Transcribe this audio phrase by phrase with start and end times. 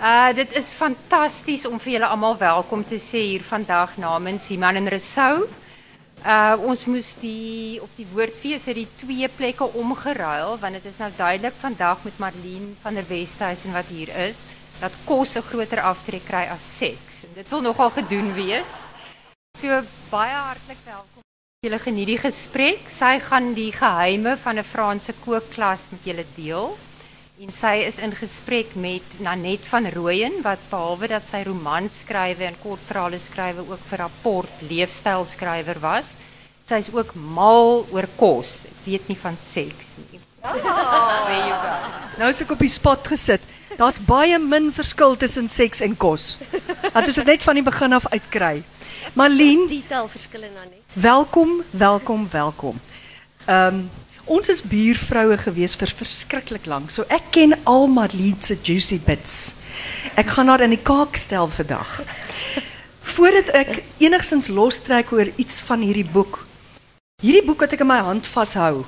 [0.00, 4.78] Uh dit is fantasties om vir julle almal welkom te sê hier vandag namens Iman
[4.80, 5.44] en Resou.
[6.24, 10.96] Uh ons moes die op die woordfees het die twee plekke omgeruil want dit is
[11.04, 14.40] nou duidelik vandag met Marlene van der Westhuizen wat hier is
[14.80, 17.26] dat kos 'n groter aftrek kry as seks.
[17.36, 18.72] Dit wil nogal gedoen wees.
[19.52, 21.20] So baie hartlik welkom.
[21.60, 22.88] Julle geniet die gesprek.
[22.88, 26.78] Sy gaan die geheime van 'n Franse kookklas met julle deel.
[27.40, 32.44] En sy is in gesprek met Nanet van Rooyen wat behalwe dat sy romans skrywe
[32.44, 36.10] en kortverhale skrywe ook vir rapport leefstylskrywer was.
[36.68, 38.66] Sy is ook mal oor kos.
[38.68, 40.20] Ek weet nie van seks nie.
[40.44, 41.72] There you go.
[42.20, 43.48] Nou is ek op die spot gesit.
[43.80, 46.34] Daar's baie min verskil tussen seks en kos.
[46.92, 48.58] Dat is dit net van die begin af uitkry.
[49.16, 50.84] Marlene, detail verskille dan net.
[50.92, 52.84] Welkom, welkom, welkom.
[53.46, 56.92] Ehm um, ons is buurvroue gewees vir verskriklik lank.
[56.94, 59.56] So ek ken al Marlene se juicy bits.
[60.14, 61.50] Ek gaan haar in die kaak stel.
[63.10, 66.38] Voordat ek enigstens lostrek oor iets van hierdie boek.
[67.24, 68.84] Hierdie boek wat ek in my hand vashou.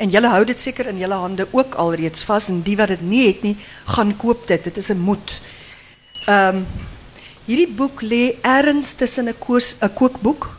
[0.00, 3.02] En julle hou dit seker in julle hande ook alreeds vas en die wat dit
[3.04, 3.54] nie het nie,
[3.94, 4.64] gaan koop dit.
[4.64, 5.40] Dit is 'n moed.
[6.26, 6.64] Ehm
[7.46, 10.58] hierdie boek lê ergens tussen 'n 'n kookboek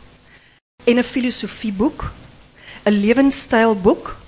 [0.86, 2.12] en 'n filosofieboek,
[2.86, 4.21] 'n lewenstylboek.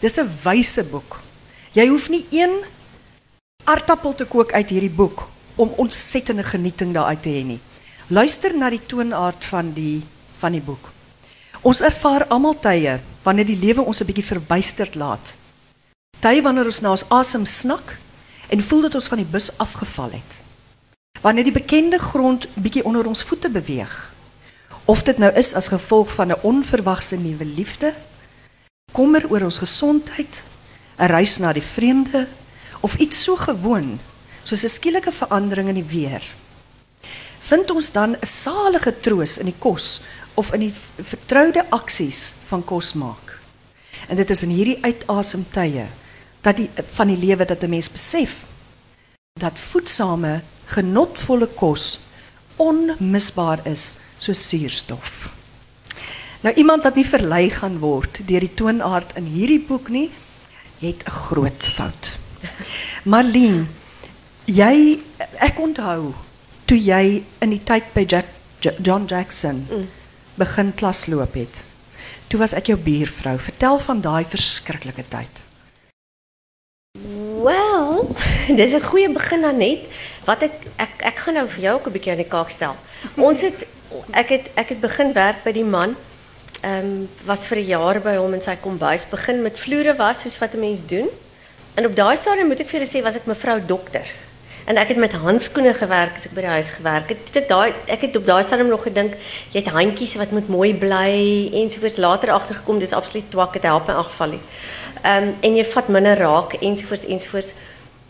[0.00, 1.20] Dis 'n wyse boek.
[1.72, 2.64] Jy hoef nie een
[3.64, 7.60] aardappel te kook uit hierdie boek om ontsettende genieting daaruit te hê nie.
[8.06, 10.02] Luister na die toonaard van die
[10.38, 10.88] van die boek.
[11.60, 15.36] Ons ervaar almal tye wanneer die lewe ons 'n bietjie verbuisterd laat.
[16.20, 17.98] Tye wanneer ons na ons asem snak
[18.48, 20.32] en voel dat ons van die bus afgeval het.
[21.20, 24.12] Wanneer die bekende grond bietjie onder ons voete beweeg.
[24.84, 27.94] Of dit nou is as gevolg van 'n onverwagse nuwe liefde,
[28.92, 30.42] kommer oor ons gesondheid,
[30.98, 32.28] 'n reis na die vreemde
[32.80, 33.98] of iets so gewoon
[34.44, 36.22] soos 'n skielike verandering in die weer.
[37.40, 40.00] Vind ons dan 'n salige troos in die kos
[40.34, 43.38] of in die vertroude aksies van kos maak.
[44.08, 45.86] En dit is in hierdie uitasemtye
[46.40, 48.44] dat die van die lewe dat 'n mens besef
[49.40, 52.00] dat voedsame, genotvolle kos
[52.56, 55.39] onmisbaar is soos suurstof.
[56.40, 60.08] Nou iemand wat nie verlei gaan word deur die toonaard in hierdie boek nie,
[60.80, 62.16] het 'n groot fout.
[63.04, 63.66] Marlene,
[64.46, 65.00] jy
[65.36, 66.14] ek onthou
[66.64, 68.26] toe jy in die tyd by Jack,
[68.82, 69.88] John Jackson mm.
[70.34, 71.64] begin klasloop het.
[72.30, 73.38] Toe was ek jou buurvrou.
[73.38, 75.40] Vertel van daai verskriklike tyd.
[77.42, 78.16] Wel,
[78.60, 79.84] dis 'n goeie begin dan net.
[80.24, 82.76] Wat ek ek ek gaan nou vir jou ook 'n bietjie aan die kaak stel.
[83.16, 83.66] Ons het
[84.10, 85.96] ek het ek het begin werk by die man.
[86.62, 90.38] Um, was vir 'n jaar by hom in sy kombuis begin met vloere was soos
[90.38, 91.08] wat 'n mens doen.
[91.74, 94.04] En op daai stadium moet ek vir julle was ek mevrou dokter.
[94.66, 97.18] En ek het met handskoene gewerk as ek by die huis gewerk het.
[97.34, 99.14] Ek daai ek het op daai stadium nog gedink
[99.52, 103.88] jy het handjies wat moet mooi bly ensovoorts later agtergekom dis absoluut twak het help
[103.88, 104.38] my afval
[105.02, 107.54] en jy vat minder raak ensovoorts ensovoorts.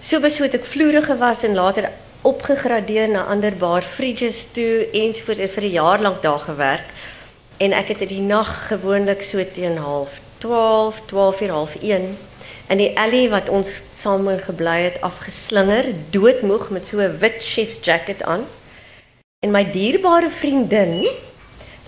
[0.03, 1.91] So besoek ek vloere gewas en later
[2.23, 6.89] opgegradeer na ander bar fridges toe ensovoorts vir 'n jaar lank daar gewerk.
[7.61, 12.07] En ek het die nag gewoonlik so teen half 12, 12 uur half 1
[12.71, 17.79] in die alley wat ons saam gebly het afgeslinger, doodmoeg met so 'n wit chef's
[17.83, 18.47] jacket aan.
[19.45, 21.09] En my dierbare vriendin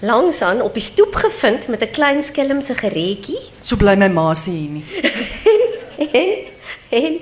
[0.01, 3.41] langsaan op die stoep gevind met 'n klein skelmse geretjie.
[3.63, 4.85] So bly my ma se hier nie.
[6.21, 6.31] en
[6.89, 7.21] en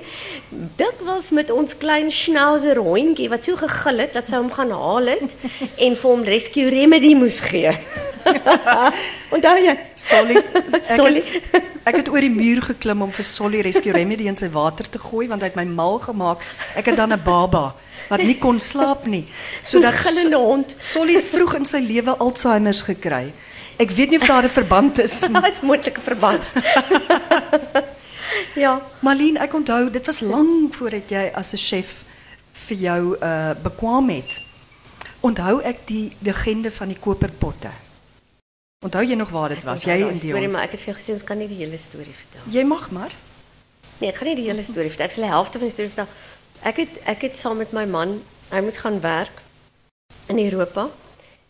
[0.51, 4.71] dit was met ons klein schnauzer hondjie wat so gegil het dat sy hom gaan
[4.75, 5.35] haal het
[5.79, 7.71] en vir hom rescue remedy moes gee.
[9.35, 9.75] Onthou jy?
[9.95, 10.41] Solly.
[10.83, 11.23] Solly.
[11.87, 14.99] Ek het oor die muur geklim om vir Solly rescue remedy in sy water te
[15.01, 16.43] gooi want hy het my mal gemaak.
[16.75, 17.71] Ek het dan 'n baba
[18.09, 19.25] wat nie kon slaap nie.
[19.63, 23.31] So dat gillende hond Solly vroeg in sy lewe Alzheimer's gekry.
[23.79, 25.47] Ek weet nie of daar 'n verband is nie.
[25.47, 26.43] Is moontlike verband.
[28.55, 28.81] ja.
[28.99, 32.03] Marlene, ek onthou dit was lank voordat jy as 'n chef
[32.67, 34.43] vir jou uh bekwam het.
[35.19, 37.69] Onthou ek die legende van die koperpotte.
[38.85, 39.83] Onthou jy nog waar dit was?
[39.83, 41.77] Jy en die storie, maar ek het vir jou gesê ons kan nie die hele
[41.77, 42.41] storie vertel.
[42.49, 43.11] Jy mag maar.
[43.99, 45.05] Nee, ek gaan nie die hele storie vertel.
[45.05, 46.07] Ek sal die helfte van die storie vertel.
[46.65, 49.43] Ek het ek het saam met my man, hy moes gaan werk
[50.27, 50.87] in Europa.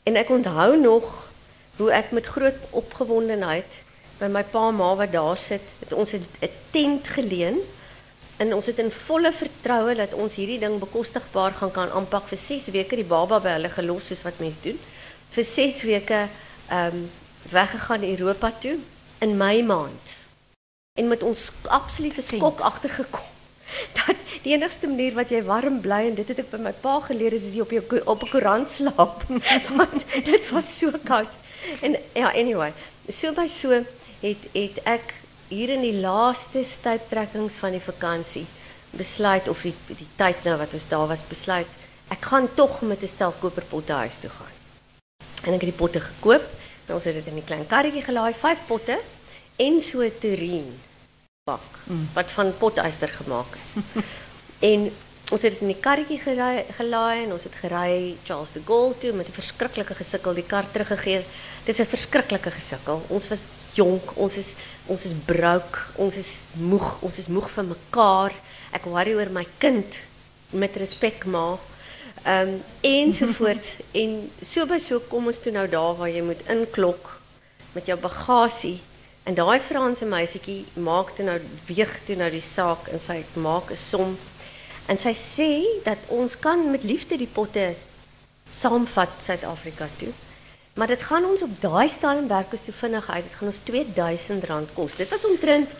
[0.03, 1.31] En ek onthou nog
[1.77, 3.79] hoe ek met groot opgewondenheid
[4.21, 6.25] by my pa en ma wat daar sit, het ons 'n
[6.71, 7.57] tent geleen
[8.37, 12.37] en ons het in volle vertroue dat ons hierdie ding bekostigbaar gaan kan aanpak vir
[12.37, 14.79] 6 weke die baba by hulle gelos soos wat mens doen.
[15.29, 16.27] Vir 6 weke
[16.69, 17.09] ehm um,
[17.51, 18.77] weggegaan Europa toe
[19.19, 20.15] in Mei maand.
[20.99, 23.29] En met ons absolute skok agtergekom
[23.97, 26.99] dat die enigste manier wat jy warm bly en dit het ek by my pa
[27.07, 29.23] geleer is as jy op jou op 'n koerant slaap.
[29.79, 31.29] Want dit was so koud.
[31.81, 32.73] En ja, anyway,
[33.09, 33.83] so by so
[34.21, 35.13] het het ek
[35.47, 38.45] hier in die laaste stuiptrekkings van die vakansie
[38.91, 41.79] besluit of die die tyd nou wat ons daar was besluit
[42.11, 44.55] ek gaan tog met 'n stel koperpotte huis toe gaan.
[45.45, 46.43] En ek het die potte gekoop.
[46.85, 48.99] En ons het dit in 'n klein karretjie gelaai, vyf potte
[49.55, 50.79] en so 'n terrien
[51.43, 51.63] bak
[52.13, 53.69] wat van potyster gemaak is.
[54.71, 54.91] en
[55.31, 59.27] ons het in die karretjie gelaai en ons het gery Charles de Gaulle toe met
[59.27, 61.23] 'n verskriklike gesukkel die kar teruggegee.
[61.65, 63.01] Dit is 'n verskriklike gesukkel.
[63.09, 64.53] Ons was jonk, ons is
[64.87, 68.31] ons is brouk, ons is moeg, ons is moeg vir mekaar.
[68.73, 69.95] Ek worry oor my kind
[70.51, 71.57] met respek maar
[72.23, 76.41] Ehm um, ensovoorts en so by so kom ons toe nou daar waar jy moet
[76.53, 77.07] inklok
[77.73, 78.75] met jou bagasie
[79.25, 83.71] en daai Franse meisietjie maak toe nou weeg toe nou die saak en sy maak
[83.73, 84.13] 'n som
[84.91, 85.51] en sy sê
[85.85, 87.69] dat ons kan met liefde die potte
[88.51, 90.11] saamvat Suid-Afrika toe.
[90.75, 93.23] Maar dit gaan ons op daai stadium werk is toe vinnig uit.
[93.23, 94.97] Dit gaan ons R2000 kos.
[94.99, 95.71] Dit was omtrent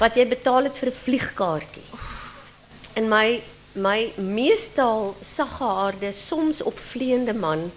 [0.00, 1.88] wat jy betaal het vir 'n vliegkaartjie.
[2.98, 3.42] En my
[3.74, 7.70] my meestal saggehaarde, soms opvleende man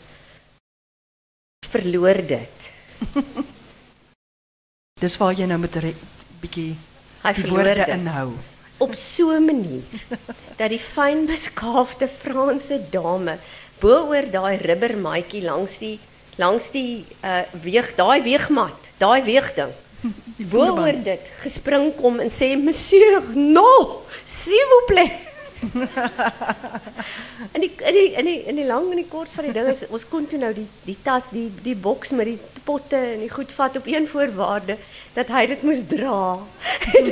[1.69, 2.73] verloor dit.
[5.03, 5.95] Dis waar jy nou met 'n
[6.41, 6.75] bietjie
[7.23, 7.87] Hy die verloor dit.
[7.87, 8.33] inhou.
[8.83, 9.83] Op so 'n manier
[10.59, 13.37] dat die fyn beskaafde Franse dame
[13.79, 15.99] bo-oor daai rubbermaatjie langs die
[16.37, 19.73] langs die uh weeg daai weegmat, daai weegding.
[20.51, 25.32] Bo-oor dit gespring kom en sê monsieur, "Non, s'il vous plaît."
[27.53, 29.69] En die in die in die in die lang en die kort van die ding
[29.71, 33.23] is ons kon toe nou die die tas, die die boks met die potte en
[33.23, 34.77] die goed vat op een voorwaarde
[35.15, 36.21] dat hy dit moes dra.
[36.99, 37.05] en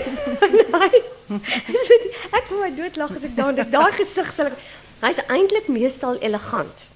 [2.38, 3.72] ek wou my doodlag as ek daaraan dink.
[3.74, 4.52] Daai gesig sal
[5.02, 6.88] hy's eintlik meestal elegant.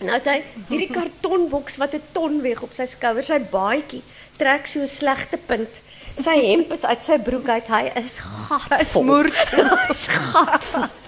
[0.00, 0.38] Nou hy
[0.70, 4.02] hierdie kartonboks wat 'n ton weeg op sy skouers, sy baadjie
[4.40, 5.82] trek so 'n slegte punt.
[6.18, 7.66] Sy hemp is uit sy broek uit.
[7.66, 9.02] Hy is gatvol.
[9.02, 9.36] moerd.
[9.88, 10.88] Hy's gatvol.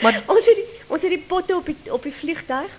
[0.00, 2.70] Maar Ons het die, ons het die potte op die op die vliegtuig.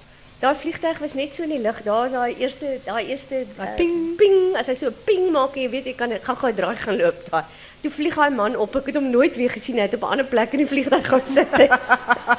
[0.42, 1.84] Daai vliegtuig was net so in die lug.
[1.86, 5.68] Daar is daai eerste daai eerste uh, ping ping as hy so ping maak jy
[5.70, 7.44] weet jy kan gou-gou draai gaan loop daai.
[7.84, 8.74] Toe vlieg hy man op.
[8.80, 9.78] Ek het hom nooit weer gesien.
[9.78, 11.54] Hy het op 'n ander plek in die vliegtuig gaan sit.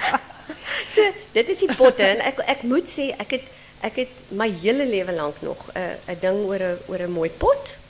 [0.94, 1.06] so,
[1.38, 3.46] dit is die potte en ek ek moet sê ek het
[3.86, 7.10] ek het my hele lewe lank nog 'n uh, 'n ding oor 'n oor 'n
[7.10, 7.81] mooi pot.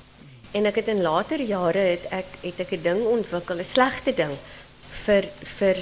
[0.53, 4.13] En ek het in later jare het ek het ek 'n ding ontwikkel, 'n slegte
[4.15, 4.37] ding
[5.05, 5.25] vir
[5.59, 5.77] vir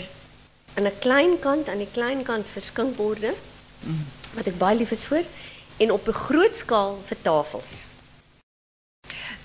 [0.77, 3.35] aan 'n klein kant aan die klein kant vir skinkborde
[4.35, 5.25] wat ek baie lief is vir
[5.79, 7.83] en op 'n groot skaal vir tafels.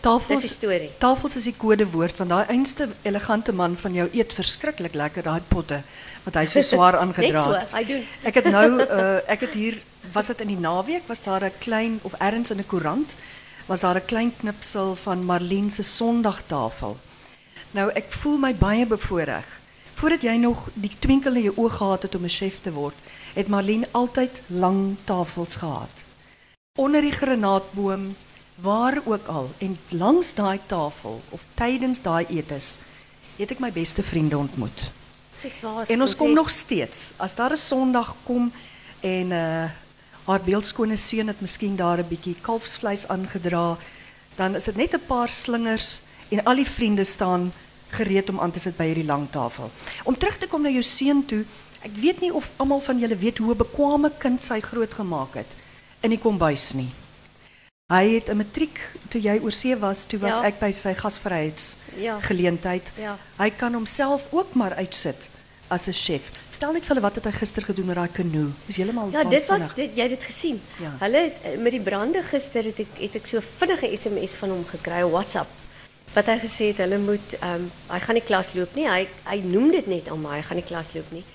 [0.06, 0.92] Tafels die storie.
[1.02, 5.42] Tafels is die kodewoord want daai einste elegante man van jou eet verskriklik lekker daai
[5.48, 5.82] potte
[6.26, 7.72] wat hy so swaar aangedra Net so, het.
[7.72, 8.04] hy doen.
[8.24, 9.82] Ek het nou uh, ek het hier
[10.14, 13.16] was dit in die naweek was daar 'n klein of ergens in 'n koerant
[13.66, 16.98] was daar 'n klein knipsel van Marlene se Sondagtafel.
[17.72, 19.44] Nou ek voel my baie bevoordeel.
[19.94, 22.96] Voordat jy nog die twinkel in jou oë gehad het om 'n chef te word,
[23.34, 25.90] het Marlene altyd lang tafels gehad.
[26.80, 28.16] Onder die granaatboom,
[28.56, 32.78] waar ook al en langs daai tafel of tydens daai etes
[33.38, 34.92] het ek my beste vriende ontmoet.
[35.42, 35.86] Dis waar.
[35.88, 37.12] En ons kom het- nog steeds.
[37.18, 38.52] As daar 'n Sondag kom
[39.00, 39.64] en uh
[40.26, 43.78] haar beeldskone seun het miskien daar 'n bietjie kalfsvleis aangedra,
[44.36, 47.54] dan is dit net 'n paar slingers en al die vriende staan
[47.90, 49.72] gereed om aan te sit by hierdie lang tafel.
[50.04, 51.46] Om terug te kom na jou seun toe,
[51.82, 55.48] ek weet nie of almal van julle weet hoe 'n bekwame kind sy grootgemaak het
[56.02, 56.90] in die kombuis nie.
[57.94, 58.80] Hy het 'n matriek
[59.10, 60.44] toe jy oor see was, toe was Ja.
[60.44, 62.20] ek by sy gasvryheids Ja.
[62.20, 62.84] geleentheid.
[62.98, 63.18] Ja.
[63.38, 65.28] Hy kan homself ook maar uitsit
[65.70, 66.22] as 'n chef.
[66.56, 68.46] Vertel net hulle wat het hy gister gedoen met daai kanoe.
[68.64, 70.62] Dis heeltemal Ja, dit was dit jy het dit gesien.
[70.80, 70.94] Ja.
[71.02, 74.54] Hulle het, eh, met die brande gister het ek het ek so vinnige SMS van
[74.54, 75.50] hom gekry op WhatsApp.
[76.14, 78.88] Wat hy gesê het hulle moet ehm um, hy gaan nie klas loop nie.
[78.88, 81.26] Hy hy noem dit net maar hy gaan nie klas loop nie.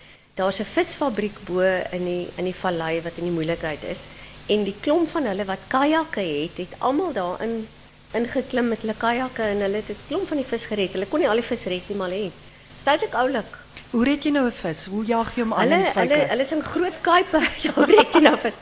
[0.41, 1.61] Daar's 'n visfabriek bo
[1.93, 4.07] in die in die vallei wat in die moeilikheid is
[4.49, 7.69] en die klomp van hulle wat kajakke het, het almal daarin
[8.15, 10.93] ingeklim met hulle kajakke en hulle het 'n klomp van die vis gered.
[10.93, 13.15] Hulle kon nie al die vis red nie, maar hulle het.
[13.15, 13.60] Oulik.
[13.90, 14.87] Hoe red jy nou 'n vis?
[14.87, 16.28] Hoe jaag jy hom aan Hulle in hulle vyke?
[16.30, 17.40] hulle is in groot kuipe.
[17.64, 18.54] Ja, red jy nou vis.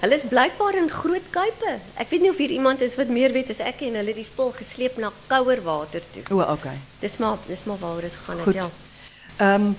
[0.00, 1.78] Hulle is blykbaar in groot kuipe.
[2.00, 4.16] Ek weet nie of hier iemand is wat meer weet as ek en hulle het
[4.16, 6.22] die spul gesleep na kouer water toe.
[6.34, 6.76] O, okay.
[7.00, 8.54] Dis maar dis maar waaroor dit gaan het, Goed.
[8.54, 8.70] ja.
[9.38, 9.76] Ehm um,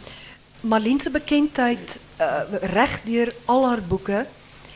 [0.63, 4.25] Marlene se bekendheid uh, reg deur al haar boeke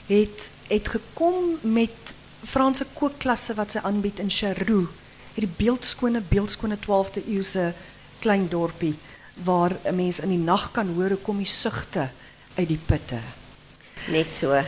[0.08, 1.96] het het gekom met
[2.44, 4.90] Franse kookklasse wat sy aanbied in Charroux,
[5.36, 7.74] hierdie beeldskone beeldskone 12de eeuse
[8.20, 8.98] klein dorpie
[9.44, 12.10] waar 'n mens in die nag kan hoor hoe kom die sugte
[12.56, 13.20] uit die putte.
[14.08, 14.64] Net so.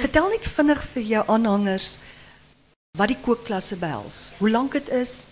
[0.00, 1.98] Vertel net vinnig vir jou aanhangers
[2.98, 4.32] wat die kookklasse behels.
[4.38, 5.24] Hoe lank dit is,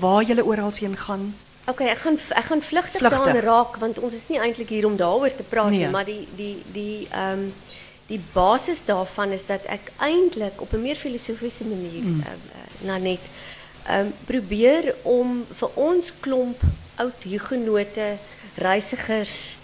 [0.00, 1.34] waar jy oral heen gaan.
[1.64, 3.18] Oké, okay, ek gaan ek gaan vlugtig Vlugtig.
[3.18, 5.42] daaraan raak want ons is nie eintlik hier om daaroor te
[5.78, 5.88] Nee.
[5.88, 7.48] maar die die die ehm
[8.06, 12.20] die basis daarvan is dat ek eintlik op 'n meer filosofiese manier mm.
[12.20, 13.20] uh, net
[13.86, 16.60] ehm probeer om vir ons klomp
[16.96, 18.16] oud hugenote,
[18.56, 19.56] reisigers,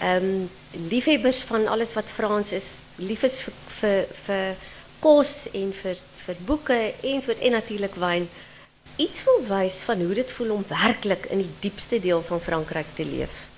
[0.00, 0.46] ehm
[0.90, 4.68] liefhebbers van alles wat Frans is, lief is vir vir vir
[5.00, 8.28] kos en vir vir boeke en natuurlik wyn
[9.00, 12.90] iets wil wys van hoe dit voel om werklik in die diepste deel van Frankryk
[12.94, 13.48] te leef.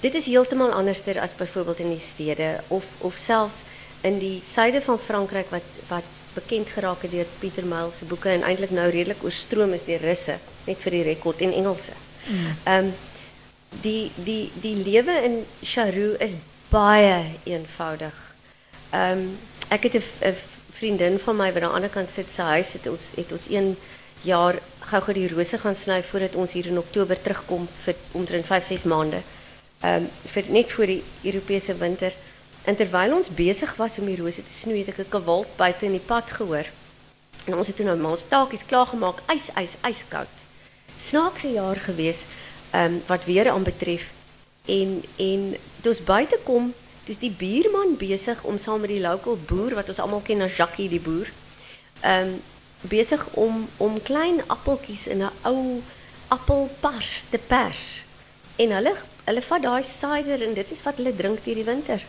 [0.00, 3.62] Dit is heeltemal anderster as byvoorbeeld in die stede of of selfs
[4.04, 8.28] in die suide van Frankryk wat wat bekend geraak het deur Pieter Myl se boeke
[8.28, 11.94] en eintlik nou redelik oorstroom is deur Russe, net vir die rekord en Engelse.
[12.64, 12.92] Ehm
[13.82, 16.36] die die die lewe in Charroux is
[16.70, 18.14] baie eenvoudig.
[18.90, 19.36] Ehm
[19.68, 20.36] ek het 'n 'n
[20.72, 23.48] vriendin van my wat aan die ander kant sit se huis het ons het ons
[23.48, 23.76] een
[24.22, 28.64] jaar gou-gou die rose gaan sny voordat ons hier in Oktober terugkom vir omtrent 5
[28.64, 29.20] 6 maande.
[29.80, 32.12] Ehm vir net voor die Europese winter.
[32.64, 35.84] En terwyl ons besig was om die rose te snoei, het ek 'n geweld buite
[35.84, 36.66] in die pad gehoor.
[37.44, 39.74] En ons het toe nou maar ons taakies klaargemaak, ys ys.
[40.96, 42.24] Snaakse jaar gewees
[42.70, 44.10] ehm wat weer aanbetref
[44.64, 46.72] en en toe ons buite kom,
[47.04, 50.56] dis die buurman besig om saam met die local boer wat ons almal ken as
[50.56, 51.30] Jackie die boer,
[52.00, 52.38] ehm
[52.84, 55.82] besig om om klein appeltjies in 'n ou
[56.28, 58.02] appelpars te pers.
[58.56, 62.02] En hulle hulle vat daai cider en dit is wat hulle drink deur die winter.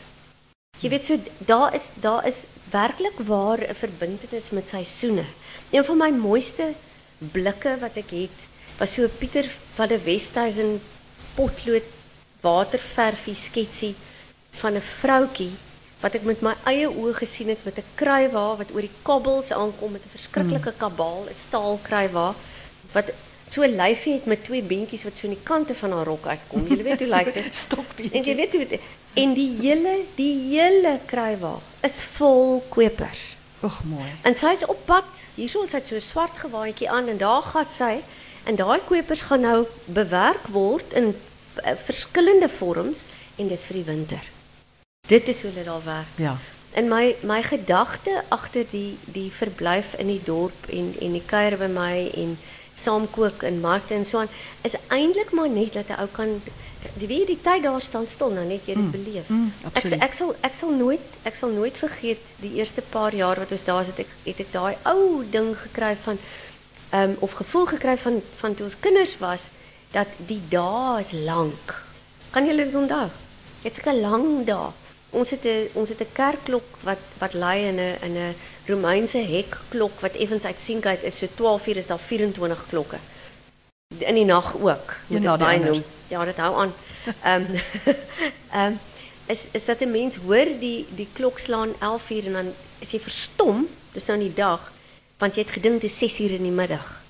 [0.81, 5.25] Jy weet so daar is daar is werklik waar 'n verbintenis met seisoene.
[5.71, 6.73] Een van my mooiste
[7.19, 8.37] blikke wat ek het
[8.79, 10.81] was so Pieter van der Westhuizen
[11.35, 11.83] potlood
[12.41, 13.95] waterverfie sketsie
[14.61, 15.51] van 'n vroutjie
[16.01, 19.51] wat ek met my eie oë gesien het met 'n kruiwa wat oor die kabbels
[19.51, 22.35] aankom met 'n verskriklike kabaal, 'n staal kruiwa
[22.93, 23.11] wat
[23.47, 26.27] so 'n lyfie het met twee beentjies wat so aan die kante van haar rok
[26.27, 26.67] uitkom.
[26.67, 27.55] Jy weet hoe lyk dit?
[27.55, 28.19] Stokbeentjie.
[28.19, 28.79] En jy weet hoe
[29.13, 33.35] en die hele die hele kruiwa is vol kwepers.
[33.61, 34.09] Ag mooi.
[34.21, 35.07] En sy is op pad.
[35.35, 38.03] Hierso sy het so 'n swart gewaadjie aan en daar gaan sy
[38.45, 43.87] en daai kwepers gaan nou bewerk word in uh, verskillende vorms en dis vir die
[43.87, 44.31] winter.
[45.07, 46.13] Dit is hoe dit daar werk.
[46.21, 46.37] Ja.
[46.75, 51.57] En my my gedagte agter die die verblyf in die dorp en en die kuier
[51.57, 52.37] by my en
[52.75, 56.41] saamkook en markte en so aan is eintlik maar net dat 'n ou kan
[56.93, 59.27] die weet die tyd daar staan stil nou net jy dit beleef.
[59.27, 60.01] mm, ek absoluut.
[60.01, 63.63] ek sal ek sal nooit ek sal nooit vergeet die eerste paar jaar wat ons
[63.63, 66.19] daar het ek het ek daai ou ding gekry van
[66.95, 69.47] ehm of gevoel gekry van van toe ons kinders was
[69.91, 71.83] dat die dae is lank.
[72.31, 73.07] Kan julle dit onthou?
[73.63, 74.73] Dit's 'n lang dag.
[75.09, 78.35] Ons het 'n ons het 'n kerkklok wat wat lui in 'n in 'n
[78.65, 81.17] Romeinse hekklok wat effens uitsienkheid is.
[81.17, 82.97] So 12 uur is daar 24 klokke.
[83.97, 84.89] In die nag ook.
[84.89, 85.59] Een Moet na ek die ander.
[85.59, 85.83] bynoem.
[86.07, 86.73] Ja, dit hou aan.
[87.23, 87.45] Ehm
[88.59, 88.73] ehm
[89.25, 92.91] is is dat 'n mens hoor die die klok slaan 11 uur en dan is
[92.91, 93.67] jy verstom.
[93.91, 94.71] Dis nou in die dag
[95.19, 97.01] want jy het gedink dit is 6 uur in die middag.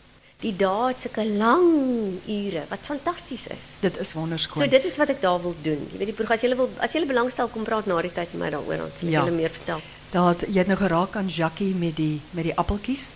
[0.43, 3.71] Die dae het sulke lang ure wat fantasties is.
[3.81, 4.69] Dit is So wonderskoon.
[4.69, 5.87] dit is wat ek daar wil doen.
[5.91, 8.33] Jy weet die program as jy wil as jy belangstel kom praat na die tyd
[8.33, 9.23] met my daaroor dan sal ek Ja.
[9.25, 9.81] julle meer vertel.
[10.11, 13.15] Daar jy het nou geraak aan Jackie met die met die appeltjies.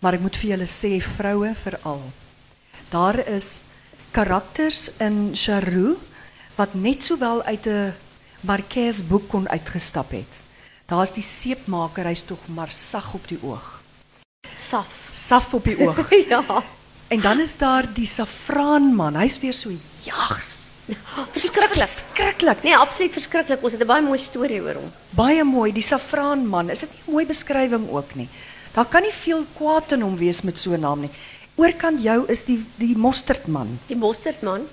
[0.00, 2.02] Maar ek moet vir julle sê vroue veral.
[2.90, 3.62] Daar is
[4.12, 5.96] karakters in Charroux
[6.56, 7.94] wat net sowel uit 'n
[8.42, 10.32] Marquez boek kon uitgestap het.
[10.86, 13.79] Daar's die seepmaker, hy's tog maar sag op die oog.
[14.58, 15.08] Saf.
[15.12, 15.98] Saf op die oog.
[16.32, 16.42] ja.
[17.08, 19.16] en dan is daar die saffraanman.
[19.20, 19.70] Hy's weer so
[20.04, 20.68] jags.
[21.30, 21.76] Verskriklik.
[21.78, 22.62] Verskriklik.
[22.66, 23.62] Nee, absoluut verskriklik.
[23.62, 24.88] Ons het 'n baie mooi storie oor hom.
[25.14, 26.70] Baie mooi, die saffraanman.
[26.70, 28.28] Is dit nie 'n mooi beskrywing ook nie?
[28.74, 31.10] Daar kan nie veel kwaad in hom wees met so 'n naam nie.
[31.56, 34.66] Oorkant jou is die die mosterdman Die mosterdman.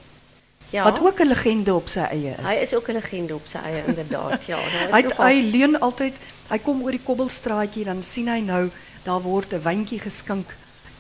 [0.70, 0.84] Ja.
[0.84, 2.46] wat ook 'n legende op sy eie is.
[2.46, 4.46] Hy is ook 'n legende op sy eie inderdaad.
[4.46, 6.14] Ja, daar is hy, nogal- hy leun altyd,
[6.50, 8.70] hy kom oor die kobbelstraatjie dan sien hy nou
[9.08, 10.48] daar word 'n wyntjie geskink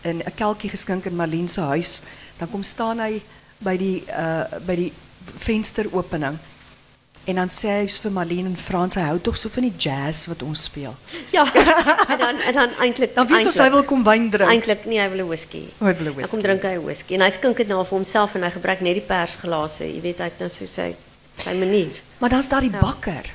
[0.04, 2.02] en 'n kelkie geskink in Marlene se huis.
[2.40, 3.22] Dan kom staan hy
[3.60, 4.94] by die uh by die
[5.48, 6.38] vensteropening.
[7.28, 10.26] En dan sê hy vir Marlene en Frans, hy hou tog so van die jazz
[10.32, 10.96] wat ons speel.
[11.36, 11.44] Ja.
[12.08, 14.50] en dan en dan eintlik Dan weet ons hy wil kom wyn drink.
[14.50, 15.66] eintlik nee, hy wil 'n whisky.
[15.80, 16.30] Hy wil 'n Hy whisky.
[16.32, 18.82] kom drink hy 'n whisky en hy skink dit nou vir homself en hy gebruik
[18.82, 19.84] net die persglase.
[19.84, 20.96] Jy weet hy het nou so sy
[21.44, 21.92] sy manier.
[22.20, 23.26] Maar dan's daar die bakker.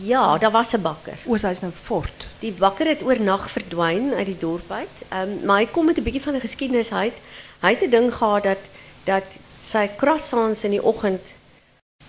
[0.00, 1.18] Ja, daar was 'n bakker.
[1.26, 2.26] Oos hy's nou fort.
[2.38, 4.96] Die bakker het oornag verdwyn uit die dorp uit.
[5.08, 7.14] Ehm maar hy kom met 'n bietjie van 'n geskiedenis uit.
[7.60, 8.58] Hy het 'n ding gehad dat
[9.04, 9.24] dat
[9.60, 11.34] sy croissants in die oggend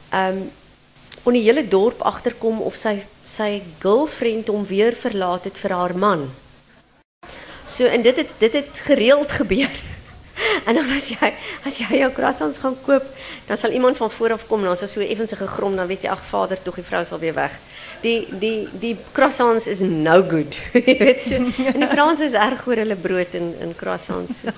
[0.10, 0.52] ehm um,
[1.24, 5.98] kon die hele dorp agterkom of sy sy girlfriend hom weer verlaat het vir haar
[5.98, 6.32] man.
[7.66, 9.83] So en dit het dit het gereeld gebeur.
[10.67, 11.34] En dan as jy
[11.67, 13.05] as jy jou croissants gaan koop,
[13.48, 16.05] dan sal iemand van voor af kom en dan sal so effens gegrom, dan weet
[16.08, 17.60] jy ag vader tog die vrou sal weer weg.
[18.01, 20.58] Die die die croissants is no good.
[20.88, 21.39] Jy weet so.
[21.74, 24.43] En die Franse is erg oor hulle brood en en croissants.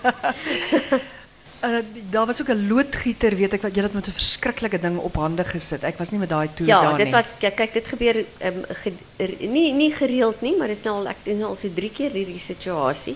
[1.64, 1.78] Uh,
[2.10, 5.16] daar was ook een loodgieter, weet ik, wat je dat met een verschrikkelijke ding op
[5.16, 5.84] handen gezet.
[5.84, 7.14] Ik was niet met die toe Ja, dit nie.
[7.14, 10.96] was ja, kyk dit gebeur um, ge, er, nie gereeld nie, maar dit is nou
[11.06, 13.16] al doen al so 3 keer hierdie situasie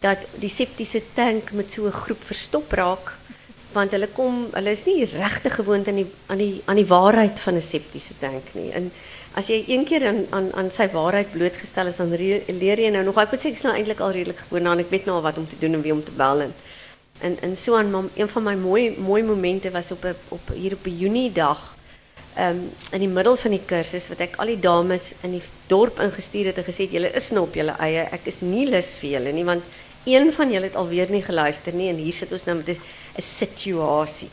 [0.00, 3.16] dat die septiese tank met so 'n groep verstop raak
[3.72, 7.40] want hulle kom hulle is nie regtig gewoond aan die aan die aan die waarheid
[7.40, 8.70] van 'n septiese tank nie.
[8.72, 8.92] En
[9.34, 13.04] as jy een keer aan aan aan sy waarheid blootgestel is dan leer jy nou
[13.04, 15.22] nog ek moet sê is nou eintlik al redelik gewoond aan ek weet nou al
[15.22, 16.54] wat om te doen en wie om te bel en
[17.20, 20.72] en en so aan mam, een van my mooi mooi momente was op op hier
[20.72, 21.76] op 'n Junie dag
[22.38, 26.00] um, in die middel van die kursus wat ek al die dames in die dorp
[26.00, 28.06] ingestuur het en gesê het is nou op julle eie.
[28.12, 29.62] Ek is nie lus vir julle nie want
[30.14, 32.80] een van julle het alweer nie geluister nie en hier sit ons nou met 'n
[33.18, 34.30] 'n situasie.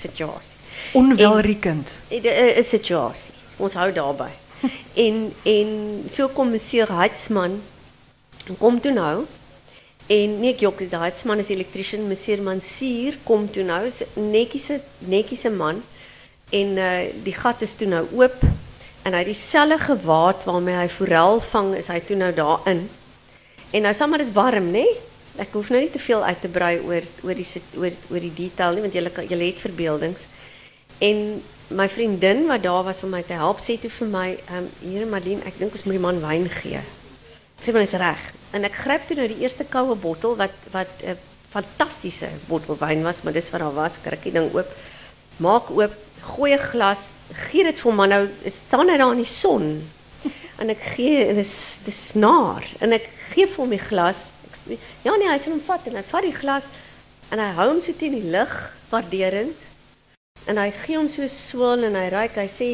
[0.00, 0.56] Situasie.
[0.92, 1.88] Onwelriekend.
[2.10, 3.34] 'n 'n 'n situasie.
[3.56, 4.30] Ons hou daarby.
[5.06, 5.68] en en
[6.08, 7.62] so kom monsieur Heitzman
[8.58, 9.24] kom toe nou
[10.06, 14.80] en nee jok, die Heitzman is elektriesien, monsieur Mansier kom toe nou, is 'n netjiese
[14.98, 15.82] netjiese man
[16.50, 18.42] en uh, die gat is toe nou oop
[19.02, 22.88] en hy het dieselfde gewaad waarmee hy forel vang is hy toe nou daarin.
[23.72, 24.84] En nou sommer is warm, nê?
[24.84, 25.00] Nee?
[25.40, 27.46] Ek hoef nou nie te veel uit te brei oor oor die
[27.80, 30.26] oor oor die detail nie want julle julle het verbeeldings.
[31.00, 31.40] En
[31.72, 34.68] my vriendin wat daar was om my te help sê toe vir my, ehm um,
[34.82, 36.82] hier Marlene, ek dink ons moet die man wyn gee.
[37.64, 38.20] Sê maar is reg.
[38.52, 41.16] En ek gryp toe nou die eerste koue bottel wat wat 'n
[41.52, 44.68] fantastiese bottel wyn was, maar dis wat daar was, kry ek die ding oop.
[45.40, 45.96] Maak oop,
[46.36, 47.16] gooi 'n glas,
[47.48, 49.88] gee dit vir hom, nou staan hy daar in die son.
[50.62, 54.20] En ek gee en dis dis snaar en ek gee vir hom die glas.
[54.70, 56.68] Ek, ja nee, hy sê hom vat en hy vat die glas
[57.34, 58.52] en hy hou hom so teen die lig
[58.92, 59.66] waarderend.
[60.46, 62.68] En hy gee hom so swil en hy ruik, hy sê,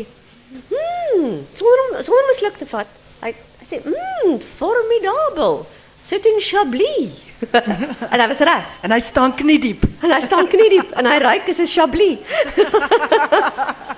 [0.69, 2.89] "Hm, sonder om sonder om 'n sluk te vat."
[3.23, 5.67] Hy, hy sê, "Hm, formidabel.
[6.01, 7.25] Sit in Chablis."
[8.13, 8.67] en hy was reg.
[8.83, 9.83] En hij staan kniediep.
[10.03, 12.19] En hy staan kniediep en hy ruik is 'n Chablis.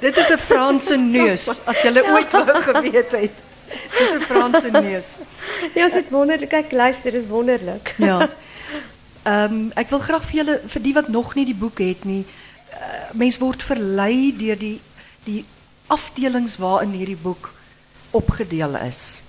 [0.00, 3.32] Dit is een Franse neus, als jullie ooit wel geweet het.
[3.90, 5.18] Dit is een Franse neus.
[5.74, 6.48] Ja, dit wonderlik.
[6.48, 7.94] Kyk, luister, is wonderlik.
[7.98, 8.28] Ja.
[9.22, 12.22] Ehm ek wil graag vir julle vir die wat nog nie die boek het nie,
[12.72, 14.78] uh, mens word verlei deur die
[15.26, 15.42] die
[15.92, 17.50] afdelings waarin hierdie boek
[18.16, 19.20] opgedeel is.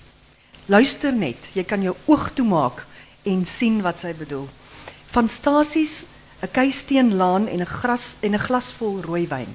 [0.71, 2.85] Luister net, jy kan jou oog toemaak
[3.27, 4.47] en sien wat sy bedoel.
[5.11, 6.05] Van stasies,
[6.39, 9.51] 'n keisteenlaan en 'n gras en 'n glas vol rooiwyn.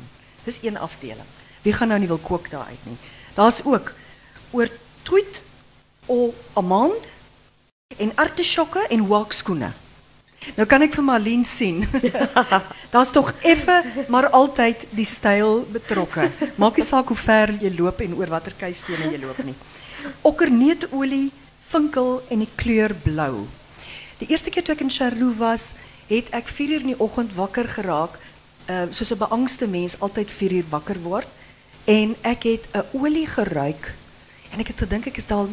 [0.47, 1.27] Dis een afdeling.
[1.67, 2.97] Wie gaan nou nie wil kook daar uit nie.
[3.35, 3.93] Daar's ook
[4.55, 4.71] oor
[5.03, 5.43] tweet
[6.07, 7.15] of amande
[7.97, 9.07] en artisjokke en.
[10.55, 11.83] Nou kan ek vir Marlene sien.
[12.95, 13.81] Daar's tog effe
[14.13, 16.29] maar altyd die styl betrokke.
[16.61, 19.57] Maak nie saak hoe ver jy loop en oor watter keistene jy loop nie.
[20.23, 21.33] Okkerneetolie,
[21.73, 23.47] vinkel en die kleur blou.
[24.21, 25.73] Die eerste keer toe ek in Charlotte was,
[26.07, 28.15] het ek 4 uur in die oggend wakker geraak,
[28.69, 31.29] uh, soos 'n beangste mens altyd 4 uur wakker word,
[31.85, 33.95] en ek het 'n olie geruik
[34.53, 35.51] en ek het gedink ek is dalk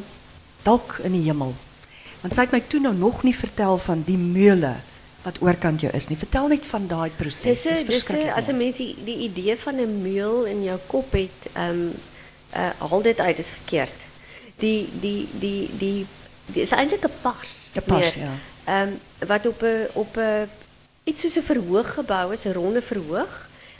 [0.63, 1.53] dalk in die hemel.
[2.21, 4.75] Want sy het my toe nou nog nie vertel van die meule
[5.23, 6.17] wat oorkant jou is nie.
[6.17, 7.63] Vertel net van daai proses.
[7.63, 11.39] Dis verskriklik as 'n mens die, die idee van 'n meul in jou kop het,
[11.53, 11.93] ehm um,
[12.55, 13.99] uh, haal dit uit is verkeerd.
[14.55, 16.05] Die die die die,
[16.45, 17.69] die is eintlik 'n pars.
[17.75, 18.17] 'n meer.
[18.17, 18.31] ja.
[18.63, 18.89] Ehm
[19.27, 20.49] wat op 'n op 'n
[21.03, 23.33] iets soos 'n verhoog gebou is, 'n ronde verhoog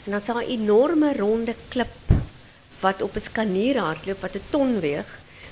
[0.04, 1.96] en dan is daar 'n enorme ronde klip
[2.80, 5.08] wat op 'n skanier hardloop wat 'n ton weeg,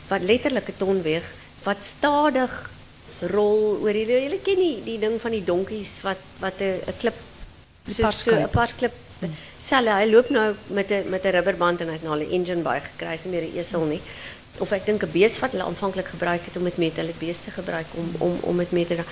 [0.08, 1.24] wat letterlik 'n ton weeg,
[1.62, 2.70] wat stadig
[3.20, 6.98] rol oor die julle ken nie die ding van die donkies wat wat 'n 'n
[6.98, 7.14] klip
[7.88, 8.92] soos so 'n parsklip.
[9.58, 12.30] selle hy loop nou met 'n met 'n rubberband en hy het nou al 'n
[12.30, 14.00] engine bygekry, hy's nie meer 'n esel nie.
[14.58, 17.50] Of ek dink 'n bees wat hulle aanvanklik gebruik het om dit met hulle beeste
[17.50, 19.04] gebruik om om om dit met te.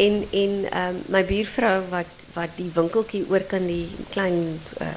[0.00, 4.94] En en um, my buurvrou wat wat die winkeltjie oor die klein uh,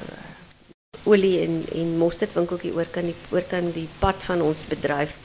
[1.04, 5.18] olie en en mosterdwinkeltjie oor kan die oor die pad van ons bedryf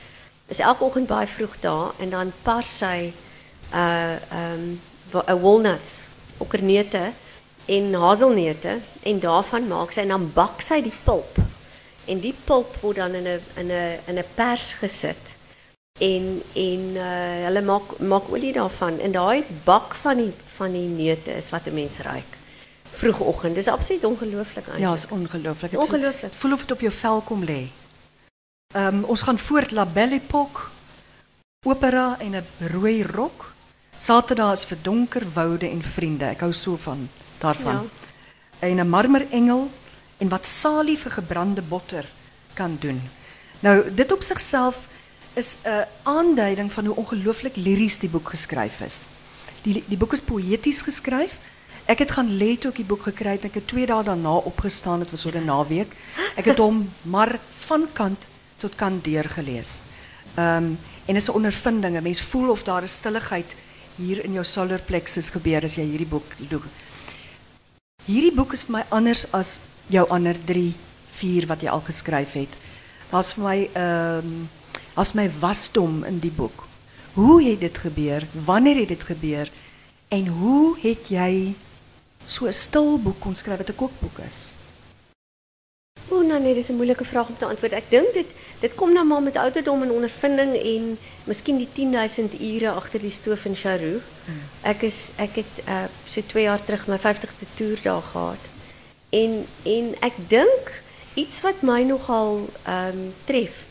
[0.50, 3.12] is elke oggend baie vroeg daar en dan pars sy
[3.74, 4.80] uh um,
[5.42, 6.02] walnuts,
[6.38, 7.12] okkernete
[7.66, 11.38] en hazelneute en daarvan maak sy en dan bak sy die pulp.
[12.10, 15.36] En die pulp word dan in 'n in 'n in 'n pers gesit.
[16.00, 20.88] En en uh hulle maak maak olie daarvan en daai bak van die van die
[20.88, 22.38] neute is wat 'n mens ruik.
[23.00, 23.56] vroegoggend.
[23.56, 25.74] Dis absoluut ongelooflik Ja, is ongelooflijk.
[25.74, 26.32] Is ongelooflik.
[26.34, 27.70] Voel of het op je vel kom lê.
[28.74, 30.62] Ehm ons gaan voort La Belle Époque,
[31.66, 33.54] opera en 'n rooi rok.
[33.98, 36.26] Saterdag is vir donker woude en vriende.
[36.26, 37.90] Ek hou so van daarvan.
[38.60, 38.68] Ja.
[38.68, 39.70] En 'n marmerengel
[40.18, 42.06] en wat Salie vir gebrande botter
[42.54, 43.02] kan doen.
[43.60, 44.88] Nou, dit op sigself
[45.34, 49.08] is 'n aanduiding van hoe ongelooflik liries die boek geskryf is.
[49.62, 51.38] Die die boek is poëties geskryf.
[51.86, 53.46] Ek het gaan lê toe ek die boek gekry het.
[53.46, 55.00] Ek het 2 dae daarna opgestaan.
[55.00, 55.92] Dit was oor 'n naweek.
[56.36, 58.26] Ek het hom maar van kant
[58.58, 59.82] tot kant deurgelees.
[60.36, 61.98] Ehm um, en is 'n ondervinding.
[61.98, 63.56] 'n Mens voel of daar 'n stilligheid
[63.96, 66.70] hier in jou solar plexus gebeur as jy hierdie boek doen.
[68.06, 70.74] Hierdie boek is vir my anders as jou ander 3,
[71.12, 72.54] 4 wat jy al geskryf het.
[73.12, 74.50] Daar's vir my ehm um,
[74.94, 76.68] as my wasdom in die boek.
[77.14, 78.28] Hoe het dit gebeur?
[78.46, 79.52] Wanneer het dit gebeur?
[80.08, 81.54] En hoe het jy
[82.26, 84.54] so 'n stil boek kon skryf wat 'n kookboek is?
[86.10, 87.74] O, nou nee, dis 'n moeilike vraag om te antwoord.
[87.74, 88.28] Ek dink dit
[88.60, 93.12] dit kom nou maar met ouderdom en ondervinding en miskien die 10000 ure agter die
[93.12, 94.02] stoof in Charou.
[94.62, 98.44] Ek is ek het uh so 2 jaar terug my 50ste toer daar gehad.
[99.10, 100.82] En en ek dink
[101.14, 103.69] iets wat my nogal ehm um, tref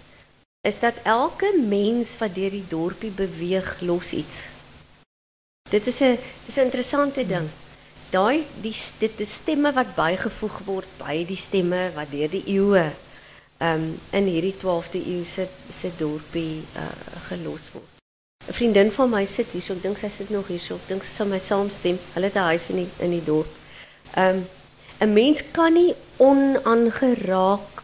[0.68, 4.46] is dat elke mens wat deur die dorpie beweeg los iets.
[5.70, 7.48] Dit is 'n dis 'n interessante ding.
[8.10, 12.92] Daai die dit is stemme wat bygevoeg word by die stemme wat deur die eeue
[13.60, 16.82] um, in hierdie 12de eeu se se dorpie uh,
[17.28, 17.90] gelos word.
[18.48, 20.88] 'n Vriendin van my sit hier, so ek dink sy sit nog hier, so ek
[20.88, 21.98] dink sy sal my saamstem.
[22.14, 23.50] Hulle het 'n huis in die in die dorp.
[24.16, 24.46] Um
[25.00, 27.82] 'n mens kan nie onaangeraak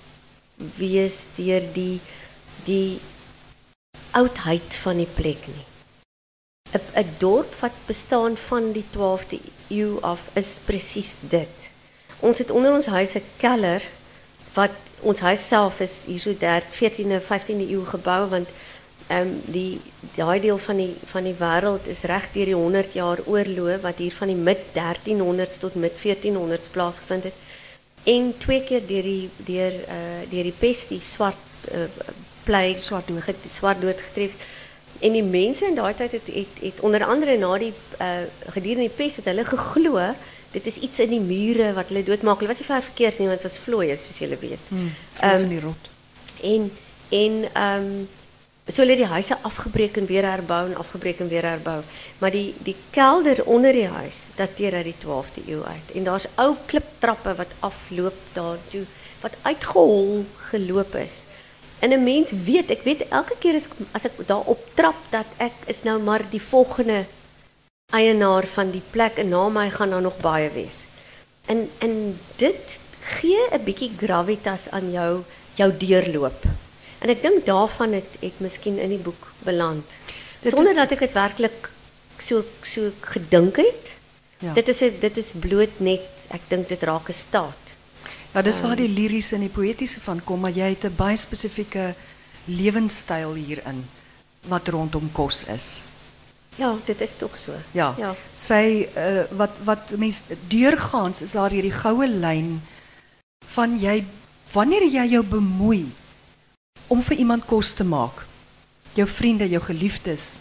[0.79, 2.01] wees deur die
[2.65, 3.01] die
[4.11, 5.65] oudheid van die plek nie.
[6.75, 11.71] 'n dorp wat bestaan van die 12de eeu af is presies dit.
[12.21, 13.83] Ons het onder ons huis 'n keller
[14.55, 18.49] wat ons huis self is hier so 14de 15de eeu gebou want
[19.07, 19.81] ehm um, die
[20.17, 24.01] daai deel van die van die wêreld is reg deur die 100 jaar oorlog wat
[24.01, 27.35] hier van die mid 1300s tot mid 1400s plaasgevind het
[28.05, 31.85] en twee keer deur die deur uh deur die pes die swart uh,
[32.45, 33.49] plague Swart dood.
[33.49, 34.37] swart dood getref.
[35.01, 38.89] En die mense in daai tyd het, het het onder andere na die uh gedurende
[38.89, 39.99] die pes het hulle geglo
[40.55, 42.43] dit is iets in die mure wat hulle doodmaak.
[42.43, 44.69] Hulle was nie ver verkeerd nie want dit was vlooie soos julle weet.
[44.69, 45.89] Hmm, Ehm, van die rot.
[46.43, 46.71] En
[47.11, 48.09] en ehm um,
[48.67, 51.81] so hulle die huise afgebreek en weer herbou en afgebreek en weer herbou.
[52.19, 55.93] Maar die die kelder onder die huis dateer uit die 12de eeu uit.
[55.95, 58.85] En daar's ou kliptrappe wat afloop daartoe
[59.21, 61.25] wat uitgehol geloop is.
[61.79, 65.27] En 'n mens weet, ek weet elke keer as ek as ek daarop trap dat
[65.37, 67.05] ek is nou maar die volgende
[67.93, 70.85] eienaar van die plek en na my gaan daar nog baie wees.
[71.47, 75.23] En en dit gee 'n bietjie gravitas aan jou
[75.55, 76.43] jou deurloop.
[76.99, 79.85] En ek dink daarvan het het miskien in die boek beland.
[80.41, 81.71] Dit Sonder is- dat ek dit werklik
[82.19, 83.85] so so gedink het.
[84.39, 84.53] Ja.
[84.53, 87.64] Dit is dit is bloot net ek dink dit raak 'n staat.
[88.35, 91.17] Ja, dis waar die liriese en die poëtiese van kom, maar jy het 'n baie
[91.17, 91.95] spesifieke
[92.51, 93.85] lewenstyl hierin
[94.49, 95.83] wat rondom kos is.
[96.57, 97.53] Ja, dit is tog so.
[97.71, 97.95] Ja.
[97.99, 98.15] Ja.
[98.35, 102.61] Sy uh, wat wat mense deurgaans is daar hierdie goue lyn
[103.55, 104.05] van jy
[104.53, 105.87] wanneer jy jou bemoei
[106.87, 108.27] om vir iemand kos te maak,
[108.95, 110.41] jou vriende, jou geliefdes,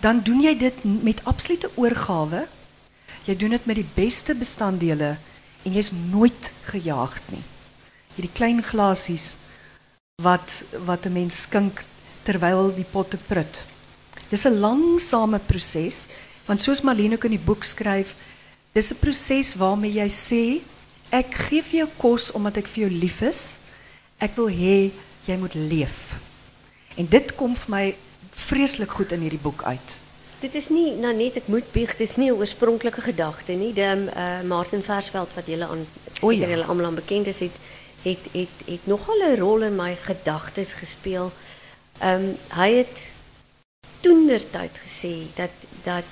[0.00, 2.46] dan doen jy dit met absolute oorgawe.
[3.24, 5.16] Jy doen dit met die beste bestanddele
[5.64, 7.42] en jy's nooit gejaagd nie.
[8.14, 9.36] Hierdie klein glasies
[10.22, 11.84] wat wat 'n mens skink
[12.22, 13.64] terwyl die potte prut.
[14.30, 16.06] Dis 'n langsame proses
[16.46, 18.14] want soos Malene ook in die boek skryf,
[18.72, 20.62] dis 'n proses waarmee jy sê
[21.10, 23.58] ek gee vir jou kos omdat ek vir jou lief is.
[24.20, 24.90] Ek wil hê
[25.26, 26.14] jy moet leef.
[26.96, 27.96] En dit kom vir my
[28.30, 30.03] vreeslik goed in hierdie boek uit.
[30.44, 33.72] Dit is nie nou net ek moet bieg, dit is nie 'n oorspronklike gedagte nie.
[33.72, 35.86] Die uh, Martin Versveld wat julle aan
[36.20, 36.64] O, ja.
[36.64, 37.56] aan bekend is het
[38.02, 41.32] het het het nogal 'n rol in my gedagtes gespeel.
[41.98, 42.96] Ehm um, hy het
[44.00, 45.54] toentertyd gesê dat
[45.84, 46.10] dat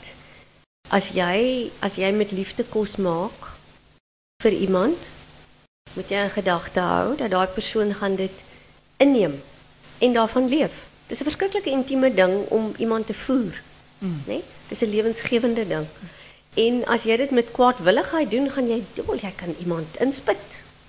[1.12, 3.40] jy as jy met liefde kos maak
[4.42, 4.98] vir iemand
[5.94, 8.36] moet jy in gedagte hou dat daai persoon gaan dit
[8.96, 9.42] inneem
[9.98, 10.88] en daarvan leef.
[11.06, 13.60] Dis 'n verskriklike intieme ding om iemand te voer.
[14.02, 14.22] Mm.
[14.26, 14.42] Nee?
[14.68, 15.86] Dis 'n lewensgewende ding.
[16.54, 18.82] En as jy dit met kwaadwilligheid doen, gaan jy
[19.20, 20.44] jy kan iemand inspit.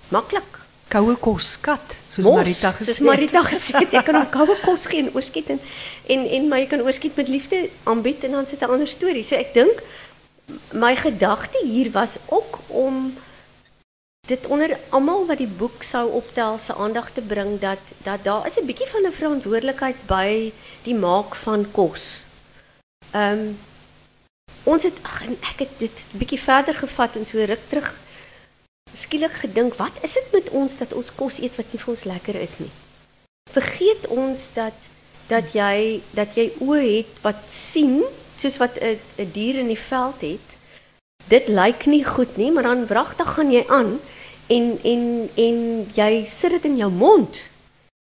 [0.08, 0.60] Maklik.
[0.88, 3.06] Koue kos skat, soos Mos, Marita gesê Soos het.
[3.06, 5.60] Marita gesê het, jy kan hom koue kos gee en oorskiet en
[6.06, 9.22] en en maar jy kan oorskiet met liefde aanbied en dan sit 'n ander storie.
[9.22, 9.82] So ek dink
[10.72, 13.14] my gedagte hier was ook om
[14.26, 18.46] dit onder almal wat die boek sou optel se aandag te bring dat dat daar
[18.46, 22.23] is 'n bietjie van 'n verantwoordelikheid by die maak van kos.
[23.14, 23.58] Ehm um,
[24.64, 27.94] ons het ag ek het dit 'n bietjie verder gevat en so ruk terug
[28.94, 32.04] skielik gedink, wat is dit met ons dat ons kos eet wat nie vir ons
[32.04, 32.70] lekker is nie?
[33.50, 34.74] Vergeet ons dat
[35.28, 38.02] dat jy dat jy oë het wat sien
[38.36, 40.48] soos wat 'n 'n dier in die veld het.
[41.28, 44.00] Dit lyk nie goed nie, maar dan wragtig gaan jy aan
[44.46, 45.58] en en en
[45.94, 47.36] jy sit dit in jou mond.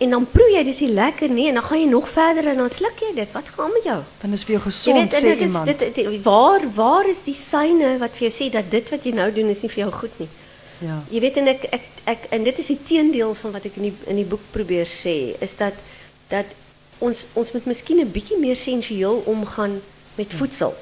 [0.05, 2.59] En dan proe jy dis nie lekker nie en dan gaan jy nog verder en
[2.61, 3.31] dan sluk jy dit.
[3.33, 3.99] Wat gaan met jou?
[4.21, 5.71] Dan is vir jou gesond weet, sê dit iemand.
[5.71, 9.15] Dit, dit, waar waar is die syne wat vir jou sê dat dit wat jy
[9.17, 10.29] nou doen is nie vir jou goed nie?
[10.85, 10.99] Ja.
[11.09, 13.89] Jy weet en ek ek ek en dit is die teendeel van wat ek in
[13.89, 15.79] die in die boek probeer sê is dat
[16.33, 16.53] dat
[17.05, 19.81] ons ons moet miskien 'n bietjie meer sensueel omgaan
[20.21, 20.75] met voedsel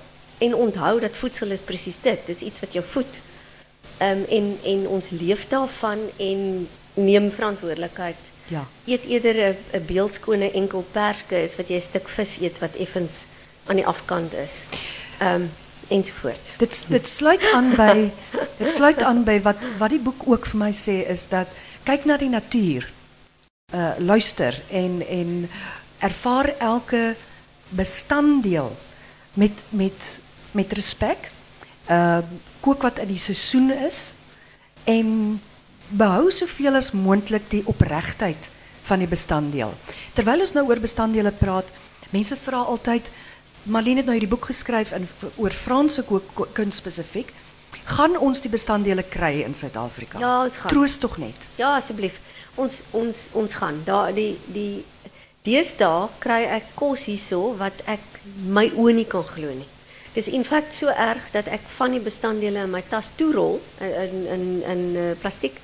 [0.43, 2.19] en onthou dat voedsel is presies dit.
[2.27, 3.15] Is iets wat jou voed.
[3.99, 8.32] Ehm um, en en ons leef daarvan en neem verantwoordelikheid.
[8.49, 8.67] Ja.
[8.85, 13.25] Eet eerder 'n beeldskone enkel perske is wat jy 'n stuk vis eet wat effens
[13.67, 14.63] aan die afkant is.
[15.19, 15.51] Ehm um,
[15.89, 16.57] ensovoorts.
[16.57, 18.11] Dit dit sluit aan by
[18.57, 21.49] dit sluit aan by wat wat die boek ook vir my sê is dat
[21.85, 22.89] kyk na die natuur.
[23.75, 25.51] Uh luister en en
[25.99, 27.17] ervaar elke
[27.69, 28.77] bestanddeel
[29.35, 31.31] met met met respek.
[31.91, 32.19] Uh
[32.61, 34.15] kook wat in die seisoen is
[34.85, 35.41] en
[35.97, 38.51] behou soveel as moontlik die opregtheid
[38.87, 39.75] van die bestanddeel.
[40.17, 41.69] Terwyl ons nou oor bestanddele praat,
[42.11, 43.11] mense vra altyd
[43.63, 45.05] Marlene het nou hierdie boek geskryf in
[45.39, 47.29] oor Franse kookkuns spesifiek.
[47.95, 50.19] Gaan ons die bestanddele kry in Suid-Afrika?
[50.19, 50.73] Ja, ons gaan.
[50.73, 51.47] Troos tog net.
[51.61, 52.19] Ja, asseblief.
[52.59, 53.79] Ons ons ons gaan.
[53.87, 54.83] Daar die die
[55.47, 58.03] deesdae kry ek kos hierso wat ek
[58.51, 59.69] my oë nie kan glo nie.
[60.13, 64.27] Dis in feite so erg dat ek van die bestanddele in my tas toerol in
[64.27, 65.55] in in uh, plastiek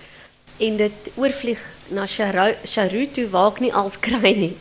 [0.59, 1.61] en dit oorvlieg
[1.95, 4.55] na Charou toe waar ek nie als kry nie.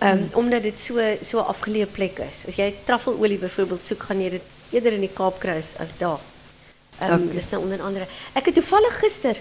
[0.00, 0.28] Um, hmm.
[0.40, 2.44] omdat dit so so afgeleë plek is.
[2.50, 6.22] As jy truffelolie byvoorbeeld soek, gaan jy dit eerder in die Kaap kry as daar.
[7.00, 7.34] Ehm um, okay.
[7.34, 8.08] dis nou onder andere.
[8.34, 9.36] Ek het toevallig gister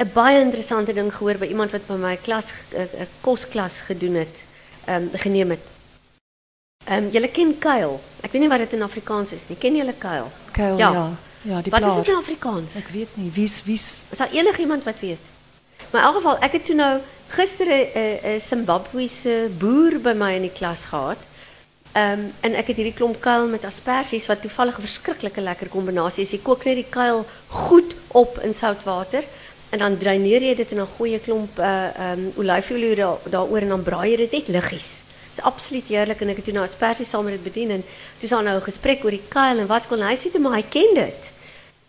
[0.00, 4.36] 'n baie interessante ding gehoor by iemand wat by my klas 'n kosklas gedoen het.
[4.86, 5.64] Ehm um, geneem het.
[6.88, 8.00] Ehm um, julle ken kuil.
[8.20, 9.58] Ek weet nie wat dit in Afrikaans is nie.
[9.58, 10.30] Ken julle kuil?
[10.52, 10.92] Kuil ja.
[10.92, 11.10] ja.
[11.42, 12.74] Ja, die Wat is dit in Afrikaans?
[12.74, 13.30] Ek weet nie.
[13.32, 15.18] Wie's wie's Is daar enigiemand wat weet?
[15.90, 20.32] Maar in elk geval, ek het toe nou gister 'n 'n Zimbabwese boer by my
[20.34, 21.18] in die klas gehad.
[21.92, 26.22] Ehm en ek het hierdie klomp kuil met asperges wat toevallig 'n verskriklike lekker kombinasie
[26.22, 26.30] is.
[26.30, 29.24] Jy kook net die kuil goed op in soutwater
[29.70, 32.32] en dan dreineer jy dit en dan gooi jy 'n klomp uh um,
[33.30, 34.70] daaroor en dan braai jy dit net.
[34.70, 37.84] Dit is absoluut heerlik en ek het toe nou asperges saam met dit bedien en
[38.18, 40.54] toe is nou 'n gesprek oor die kuil en wat kon hy sê toe maar
[40.54, 41.32] hy ken dit.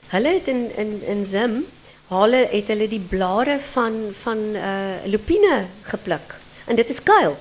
[0.07, 1.65] Hulle het in in in Zim
[2.11, 6.35] hulle het hulle die blare van van uh lupine gepluk.
[6.67, 7.37] En dit is kuil.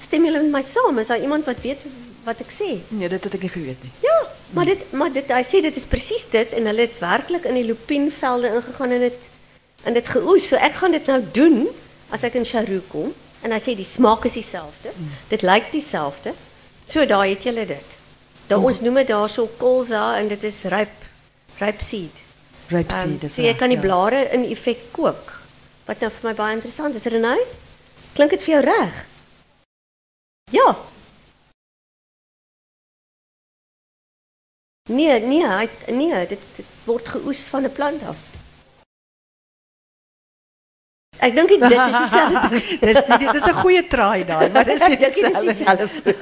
[0.00, 0.98] Stem julle met my saam?
[0.98, 1.86] Is daar iemand wat weet
[2.26, 2.72] wat ek sê?
[2.88, 3.92] Nee, dit het ek nie geweet nie.
[4.02, 4.16] Ja,
[4.58, 7.60] maar dit maar dit hy sê dit is presies dit en hulle het werklik in
[7.60, 9.22] die lupinvelde ingegaan en dit
[9.86, 10.50] en dit geoes.
[10.50, 11.62] So ek gaan dit nou doen
[12.10, 13.14] as ek in Charou kom
[13.46, 14.90] en hy sê die smaak is dieselfde.
[14.96, 15.16] Mm.
[15.30, 16.34] Dit lyk dieselfde.
[16.86, 17.96] So daai het julle dit.
[18.50, 21.04] Daar ons noem dit daarso colza en dit is ryp
[21.62, 22.25] ryp seed.
[22.68, 23.84] Rapeseed um, so jy kan die ja.
[23.84, 25.32] blare in effek kook.
[25.86, 27.38] Wat nou vir my baie interessant is, Renay.
[28.16, 29.02] Klink dit vir jou reg?
[30.54, 30.70] Ja.
[34.90, 38.18] Nee, nee, hy nee, dit, dit word geoes van 'n plant af.
[41.26, 42.60] Ek dink dit is dieselfde.
[42.88, 46.14] dis nie dis 'n goeie traai daai, maar dis nie dieselfde.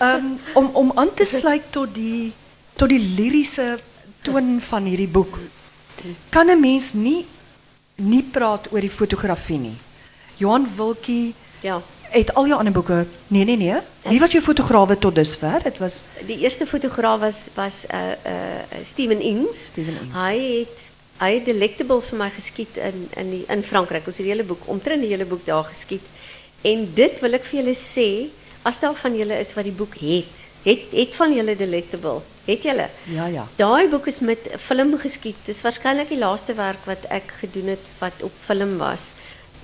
[0.00, 2.32] um, om om aan te sluit tot die
[2.76, 3.78] tot die liriese
[4.22, 5.38] toon van hierdie boek.
[6.30, 7.24] Kan 'n mens nie
[7.96, 9.76] nie praat oor die fotografie nie.
[10.36, 13.06] Johan Wilkie ja, het al jou ander boeke.
[13.26, 13.76] Nee, nee, nee.
[14.02, 15.62] Wie was jou fotograaf tot dusver?
[15.62, 19.64] Dit was die eerste fotograaf was was uh uh Steven Ings.
[19.64, 20.18] Steven Ings.
[20.18, 20.82] Hy het
[21.18, 24.06] hy het Delectable vir my geskiet in in die in Frankryk.
[24.06, 26.02] Ons het die hele boek omtrent die hele boek daar geskiet.
[26.62, 28.28] En dit wil ek vir julle sê,
[28.62, 30.30] as daar van julle is wat die boek het,
[30.64, 32.88] het het van julle Delectable Het julle?
[33.08, 33.46] Ja, ja.
[33.56, 35.36] Daai boek is met film geskiet.
[35.46, 39.10] Dis waarskynlik die laaste werk wat ek gedoen het wat op film was.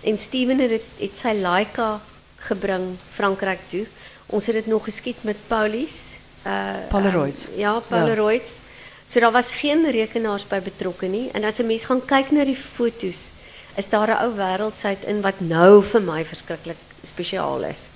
[0.01, 2.01] En Steven het het sy Leica
[2.49, 3.85] gebring Frankryk toe.
[4.27, 6.17] Ons het dit nog geskiet met Paulies.
[6.47, 7.49] Uh Polaroids.
[7.49, 8.57] Um, ja, Polaroids.
[8.57, 8.69] Ja.
[9.11, 12.45] So daar was geen rekenaars by betrokke nie en as 'n mens gaan kyk na
[12.45, 13.33] die fotos,
[13.77, 17.89] is daar 'n ou wêreldsheid in wat nou vir my verskriklik spesiaal is.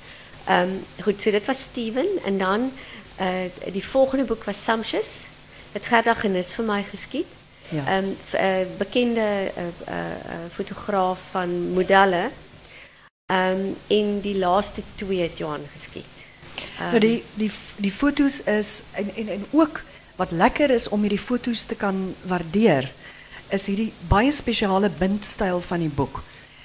[0.49, 2.73] Ehm um, goed, so dit was Steven en dan
[3.21, 5.27] Uh, die volgende boek was Samsjes.
[5.73, 7.27] Het Gerda Genis vir my geskied.
[7.69, 7.85] Ja.
[7.87, 9.53] Ehm um, bekende
[9.89, 9.95] uh,
[10.53, 12.31] fotograaf van modelle.
[13.27, 16.27] Ehm um, in die laaste twee het Johan geskied.
[16.81, 19.83] Um, nou die die die foto's is en en en ook
[20.17, 22.93] wat lekker is om hierdie foto's te kan waardeer
[23.49, 26.23] is hierdie baie spesiale bindstyl van die boek.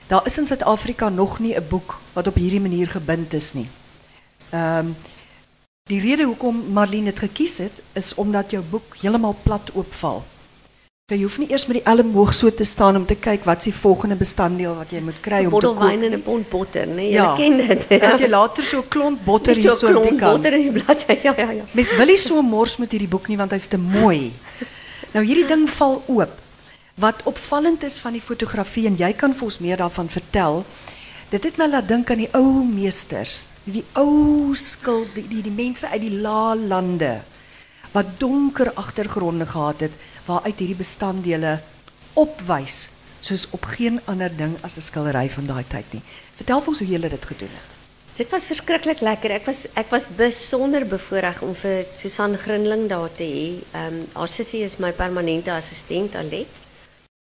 [0.07, 3.69] Daar is in Suid-Afrika nog nie 'n boek wat op hierdie manier gebind is nie.
[4.49, 4.95] Ehm um,
[5.89, 10.21] die rede hoekom Marlene dit gekies het is omdat jou boek heeltemal plat oopval.
[11.09, 13.63] Je hoeft niet eerst met die elleboog zo te staan om te kijken wat is
[13.63, 15.49] die volgende bestanddeel wat je moet krijgen.
[15.49, 17.37] Bottel wijn en een pond boter, nee, ja.
[17.37, 17.85] het.
[17.89, 17.97] Ja.
[17.97, 20.35] Dat je later zo klont boter hier zo op die kant.
[20.35, 20.83] boter in die
[21.23, 21.63] ja, ja, ja.
[21.71, 24.31] Mens wil nie so mors met hierdie boek nie want hy's te mooi.
[25.11, 26.37] Nou hierdie ding val oop.
[26.93, 30.65] Wat opvallend is van die fotografie en jy kan vir ons meer daarvan vertel.
[31.29, 35.53] Dit het my laat dink aan die ou meesters, die ou skuld die die, die
[35.53, 37.19] mense uit die lae lande
[37.93, 39.93] wat donker agtergronde gehad het
[40.25, 41.51] waaruit hierdie bestanddele
[42.17, 42.87] opwys
[43.21, 46.01] soos op geen ander ding as 'n skildery van daai tyd nie.
[46.35, 47.77] Vertel ons hoe julle dit gedoen het.
[48.17, 49.31] Dit was verskriklik lekker.
[49.31, 53.61] Ek was ek was besonder bevoorreg om vir Susan Grinling daar te hê.
[53.73, 56.47] Ehm um, haar sussie is my permanente assistent Alet.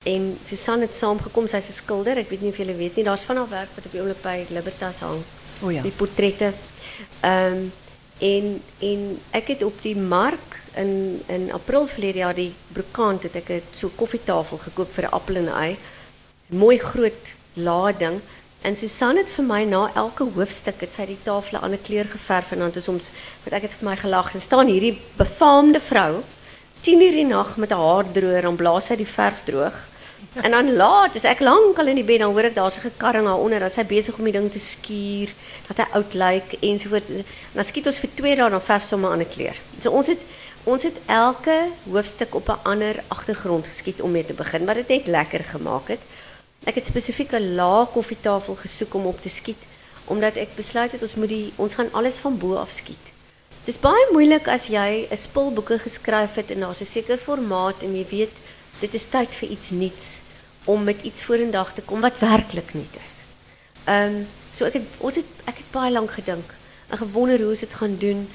[0.04, 2.18] En Susan het saamgekom, sy's 'n skilder.
[2.18, 4.22] Ek weet nie of julle weet nie, daar's van haar werk wat op die oomblik
[4.22, 5.24] by Libertas hang.
[5.62, 5.82] O ja.
[5.82, 6.54] Die portrette.
[7.22, 7.72] Ehm um,
[8.20, 13.36] en en ek het op die mark in in April verlede jaar die brokant het
[13.36, 15.78] ek 'n so koffietafel gekoop vir 'n appel en ei.
[16.48, 18.22] Mooi groot lading.
[18.62, 22.06] En Susan het vir my na elke hoofstuk het sy die tafel 'n ander kleur
[22.06, 23.10] geverf en dan het ons
[23.44, 24.32] wat ek het vir my gelag.
[24.32, 26.24] Sy staan hierdie befaamde vrou
[26.82, 29.93] 10 uur die nag met 'n haardroër en blaas sy die verf droog.
[30.42, 33.26] En dan laat, as ek lankal in die bed dan hoor ek daar's 'n gekarring
[33.26, 35.30] daaronder, dan sy besig om die ding te skuur,
[35.68, 37.10] dat hy oud lyk ensovoorts.
[37.10, 39.56] En dan skiet ons vir 2 dae dan verf sommer 'n ander kleur.
[39.80, 40.20] So ons het
[40.64, 44.88] Ons het elke hoofstuk op 'n ander agtergrond geskiet om mee te begin, wat dit
[44.88, 46.00] net lekker gemaak het.
[46.64, 49.60] Ek het spesifiek 'n lae koffietafel gesoek om op te skiet
[50.06, 53.06] omdat ek besluit het ons moet die ons gaan alles van bo af skiet.
[53.64, 57.18] Dit is baie moeilik as jy 'n spul boeke geskryf het en daar's 'n sekere
[57.18, 58.36] formaat en jy weet
[58.84, 60.08] dit is tyd vir iets nuuts
[60.68, 63.20] om met iets vorendag te kom wat werklik nuut is.
[63.88, 64.24] Um,
[64.56, 66.56] so ek het ons het ek het baie lank gedink
[66.90, 68.26] en gewonder hoe ons dit gaan doen.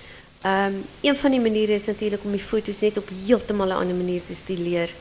[0.47, 3.99] Um, een van die manieren is natuurlijk om je foto's net op heeltemal een andere
[3.99, 4.95] manier te stileren.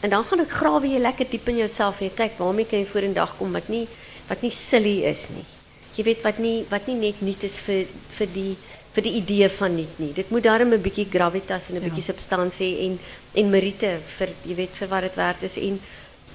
[0.00, 2.78] En dan gaan ik graven je lekker diep in jezelf en je kijkt waarmee kan
[2.78, 3.88] je voor een dag komen wat niet
[4.26, 5.50] wat niet silly is niet.
[5.92, 7.84] Je weet wat niet wat niet net niet is voor
[8.16, 8.56] voor die
[8.92, 10.14] voor die idee van niet niet.
[10.14, 11.86] Dit moet daarom een beetje gravitas en een ja.
[11.86, 13.00] beetje substantie en
[13.32, 15.80] en meriete voor je weet voor wat het waard is en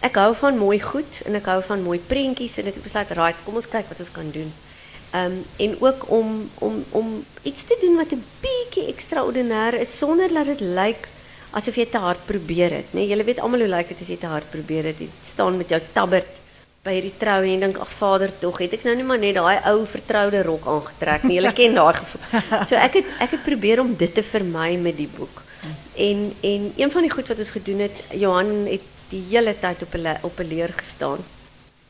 [0.01, 3.35] ik hou van mooi goed en ik hou van mooi prentjies en ik besluit right,
[3.43, 4.53] kom ons kijken wat ons kan doen.
[5.15, 10.33] Um, en ook om, om, om iets te doen wat een beetje extraordinair is, zonder
[10.33, 11.07] dat het lijkt
[11.49, 12.71] alsof je te hard probeert.
[12.71, 12.85] het.
[12.89, 14.97] Nee, jullie weten allemaal hoe lijkt het als je te hard probeert.
[14.97, 16.25] Je staan met jouw tabbert
[16.87, 19.33] bij die trouw en je denkt, ach vader toch, heb ik nou niet maar net
[19.33, 21.33] die oude vertrouwde rok aangetrek nie.
[21.33, 22.41] Jullie kennen daar gevoel.
[22.65, 25.43] So ek het ek het probeer om dit te vermijden met die boek.
[25.95, 29.83] En en een van die goed wat ons gedoen het, Johan het die hele tijd
[29.83, 31.19] op 'n op 'n leer gestaan.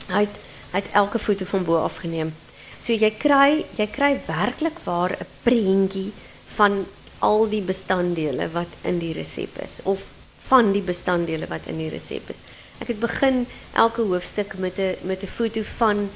[0.08, 0.36] Hy het
[0.72, 2.34] hy het elke foto van bo afgeneem.
[2.80, 6.12] So jy kry jy kry werklik waar 'n prentjie
[6.58, 6.86] van
[7.20, 10.00] al die bestanddele wat in die resep is of
[10.48, 12.40] van die bestanddele wat in die resep is.
[12.80, 16.10] Ek het begin elke hoofstuk met 'n met 'n foto van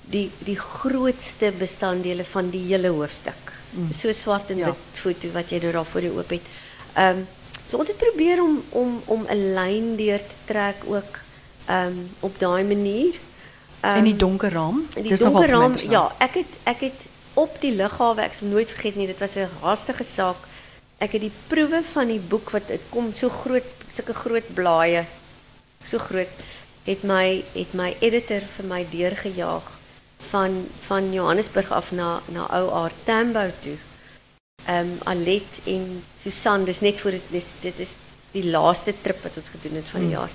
[0.00, 3.52] die die grootste bestanddele van die hele hoofstuk.
[3.70, 3.92] Mm.
[3.92, 4.74] So swart en ja.
[4.92, 6.42] foto wat jy nou daar voor jou oop het.
[6.94, 7.26] Ehm um,
[7.66, 11.18] so ons het probeer om om om 'n lyn deur te trek ook
[11.66, 13.14] ehm um, op daai manier.
[13.84, 14.86] Um, en die donker raam?
[14.94, 18.70] Die Dis donker raam, ja, ek het ek het op die lughawe, ek sal nooit
[18.70, 20.36] vergeet nie, dit was 'n haastige saak.
[20.98, 25.04] Ek het die proewe van die boek wat dit kom so groot, sulke groot blaaie,
[25.86, 26.30] so groot,
[26.86, 29.70] het my het my editor vir my deurgejaag
[30.30, 33.76] van van Johannesburg af na na ou Aar Tambo toe.
[34.66, 37.94] Ehm um, Alet en Susan, dis net voor dit dis dit is
[38.32, 40.18] die laaste trip wat ons gedoen het van die hmm.
[40.18, 40.30] jaar.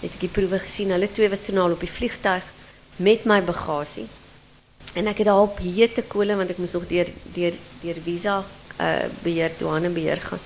[0.00, 0.92] Het ek die proewe gesien.
[0.94, 2.44] Hulle twee was toe al op die vliegtuig
[2.96, 4.06] met my bagasie.
[4.94, 8.40] En ek het daar op hete kole want ek moes nog deur deur deur visa
[8.80, 10.44] uh beheer douane beheer gaan.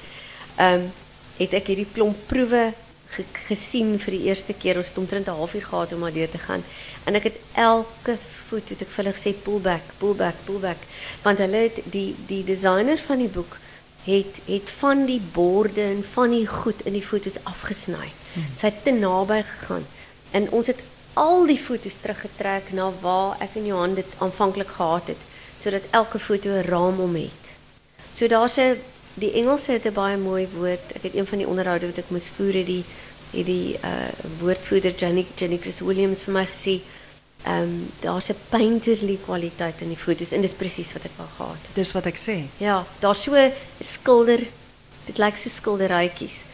[0.57, 0.93] Ehm um,
[1.35, 2.69] het ek hierdie klomp proewe
[3.15, 4.77] ge gesien vir die eerste keer.
[4.77, 6.65] Ons het omtrent 'n halfuur gehad om maar deur te gaan.
[7.05, 8.17] En ek het elke
[8.49, 10.81] foto het ek vir hulle gesê pull back, pull back, pull back.
[11.23, 13.57] Want hulle het die die designer van die boek
[14.05, 18.11] het het van die borde en van die goed in die foto's afgesny.
[18.35, 18.49] Hmm.
[18.57, 19.87] Sy het te naby gegaan.
[20.31, 20.81] En ons het
[21.15, 26.19] al die foto's teruggetrek na waar ek en Johan dit aanvanklik gehad het sodat elke
[26.19, 27.45] foto 'n raam om het.
[28.13, 28.79] So daar's 'n
[29.15, 30.93] die Engelse het 'n baie mooi woord.
[30.95, 32.85] Ek het een van die onderhoude wat ek moes voer het die
[33.37, 34.09] het die uh
[34.41, 36.81] woordvoerder Jenny Jenny Chris Williams vir my gesê.
[37.45, 41.29] Ehm um, daar's 'n painterly kwaliteit in die foto's en dis presies wat ek wou
[41.37, 41.75] gehad het.
[41.75, 42.37] Dis wat ek sê.
[42.59, 44.41] Ja, daar's so 'n skilder.
[45.07, 46.45] Dit lyk so skilderytjies.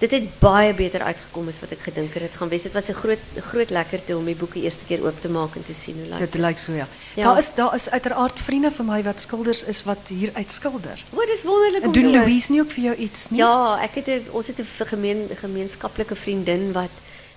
[0.00, 2.62] Dit het baie beter uitgekom as wat ek gedink het dit gaan wees.
[2.62, 5.64] Dit was 'n groot groot lekkerte om die boeke eerste keer oop te maak en
[5.64, 6.40] te sien hoe lyk Dit dit.
[6.40, 6.86] lyk so ja.
[7.14, 7.24] Ja.
[7.24, 11.04] Daar is daar is uiteraard vriende van my wat skilders is wat hier uitskilder.
[11.12, 12.22] O, dis wonderlik om te doen hoor.
[12.24, 13.38] Louise nie ook vir jou iets nie?
[13.38, 16.90] Ja, ek het 'n ons het 'n gemeen gemeenskaplike vriendin wat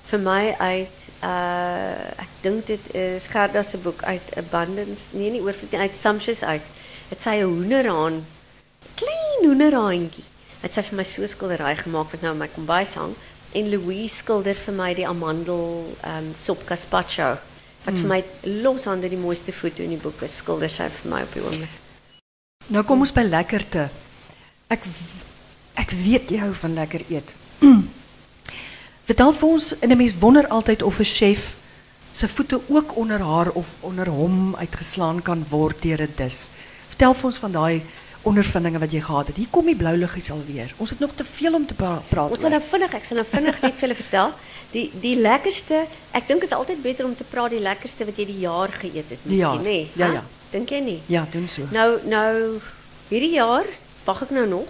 [0.04, 5.42] vir my uit uh ek dink dit is Gerda se boek uit Abundance, nee nie
[5.42, 6.62] oorvloed nie, uit Sumptuous uit.
[7.10, 8.26] Het sy 'n hoenderhaan,
[8.96, 10.24] klein hoenderhaantjie.
[10.64, 13.16] Het sy vir my so skildery gemaak wat nou in my kombuis hang
[13.54, 15.66] en Louise skilder vir my die amandel
[16.10, 17.36] um sop gazpacho
[17.84, 18.20] wat vir my
[18.64, 20.40] loshande die mooiste foto in die boek is.
[20.40, 21.80] Skilder sy vir my op die oomblik.
[22.72, 23.90] Nou kom ons by lekkerte.
[24.72, 24.88] Ek
[25.80, 27.34] ek weet jy hou van lekker eet.
[29.10, 31.56] Vertel vir ons en 'n mens wonder altyd of 'n chef
[32.14, 36.50] se voete ook onder haar of onder hom uitgeslaan kan word deur 'n dis.
[36.88, 37.82] Vertel vir ons van daai
[38.24, 39.36] ondervindinge wat jy gehad het.
[39.36, 40.74] Hier kom die blou liggies alweer.
[40.78, 42.32] Ons het nog te veel om te pra praat.
[42.32, 44.32] Ons sal nou vinnig, ek sal nou vinnig net vir julle vertel.
[44.72, 48.26] Die die lekkerste, ek dink is altyd beter om te praat die lekkerste wat jy
[48.26, 49.90] die jaar geëet het, miskien, nê?
[49.96, 50.14] ja, Hè?
[50.14, 50.24] ja.
[50.54, 51.00] Dink jy nie?
[51.08, 51.68] Ja, doen so.
[51.72, 52.60] Nou nou
[53.10, 53.66] hierdie jaar
[54.06, 54.68] wag ek nou nog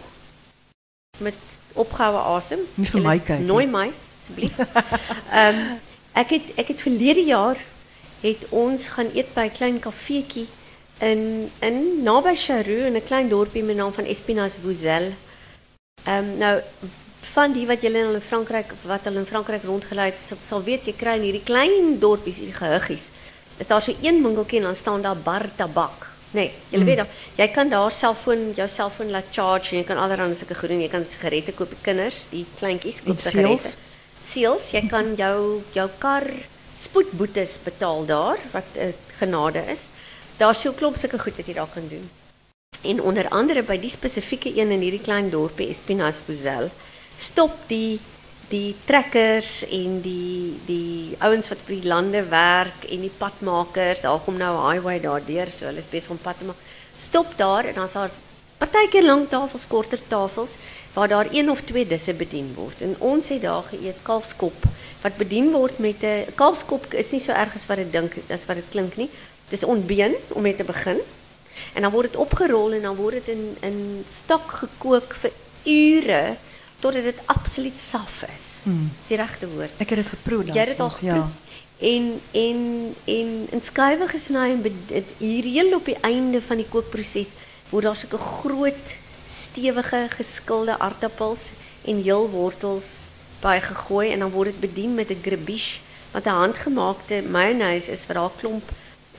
[1.19, 1.35] met
[1.73, 2.59] opgehoue asem.
[2.75, 3.47] Nie vir Julle my kyk nie.
[3.47, 3.87] Nooi my
[4.19, 4.57] asseblief.
[5.39, 5.63] Ehm
[6.13, 7.57] ek het ek het verlede jaar
[8.21, 10.45] het ons gaan eet by 'n klein kafeetjie
[10.99, 15.13] in in naby Charroux in 'n klein dorpie met naam van Espinasse Vouzel.
[16.05, 16.61] Ehm nou
[17.33, 20.85] van die wat julle in Frankryk wat hulle in Frankryk rondgelei het, sal, sal weet
[20.85, 23.09] jy kry in hierdie klein dorpies, hierdie gehuggies.
[23.57, 26.09] Is daar so een winkeltjie en dan staan daar bar tabak.
[26.33, 29.99] Nee, julle weet dan, jy kan daar selfoon jou selfoon laat charge en jy kan
[30.01, 30.81] allerlei sulke goed doen.
[30.81, 33.75] Jy kan sigarette koop vir kinders, die kleintjies koop sigarette.
[34.23, 36.25] Seels, jy kan jou jou kar
[36.79, 38.89] spoedboetes betaal daar wat uh,
[39.19, 39.87] genade is.
[40.43, 42.03] Daar's so klomp sulke goed wat jy daar kan doen.
[42.83, 46.67] En onder andere by die spesifieke een in hierdie klein dorpie Espinas Bozel
[47.15, 48.01] stop die
[48.49, 54.19] die trekkers en die die ouens wat by die lande werk en die padmakers, daar
[54.25, 56.59] kom nou 'n highway daardeur, so hulle is besig om pad te maak.
[56.97, 58.11] Stop daar en dan's daar
[58.57, 60.57] partykeer lang tafels, korter tafels
[60.93, 62.81] waar daar een of twee disse bedien word.
[62.81, 64.67] En ons het daar geëet kalfskop
[65.01, 68.45] wat bedien word met 'n kalfskop is nie so erg as wat dit dink as
[68.45, 69.09] wat dit klink nie.
[69.49, 70.97] Dis ontbeen om mee te begin.
[71.73, 75.31] En dan word dit opgerol en dan word dit in in stok gekook vir
[75.63, 76.35] ure
[76.79, 78.45] totdat dit absoluut saf is.
[78.63, 78.91] Hmm.
[78.99, 79.71] Dis die regte woord.
[79.77, 80.55] Ek het dit geproe dan.
[80.55, 81.41] Jy het al geproef.
[81.83, 82.59] En en
[83.05, 87.27] en in skywe gesny en be- dit- hier heel op die einde van die kookproses
[87.69, 91.49] word daar sulke groot stewige geskilde aartappels
[91.85, 93.01] en heelwortels
[93.41, 95.79] by gegooi en dan word dit bedien met 'n grebiche
[96.11, 98.63] wat 'n handgemaakte mayonnaise is daar klomp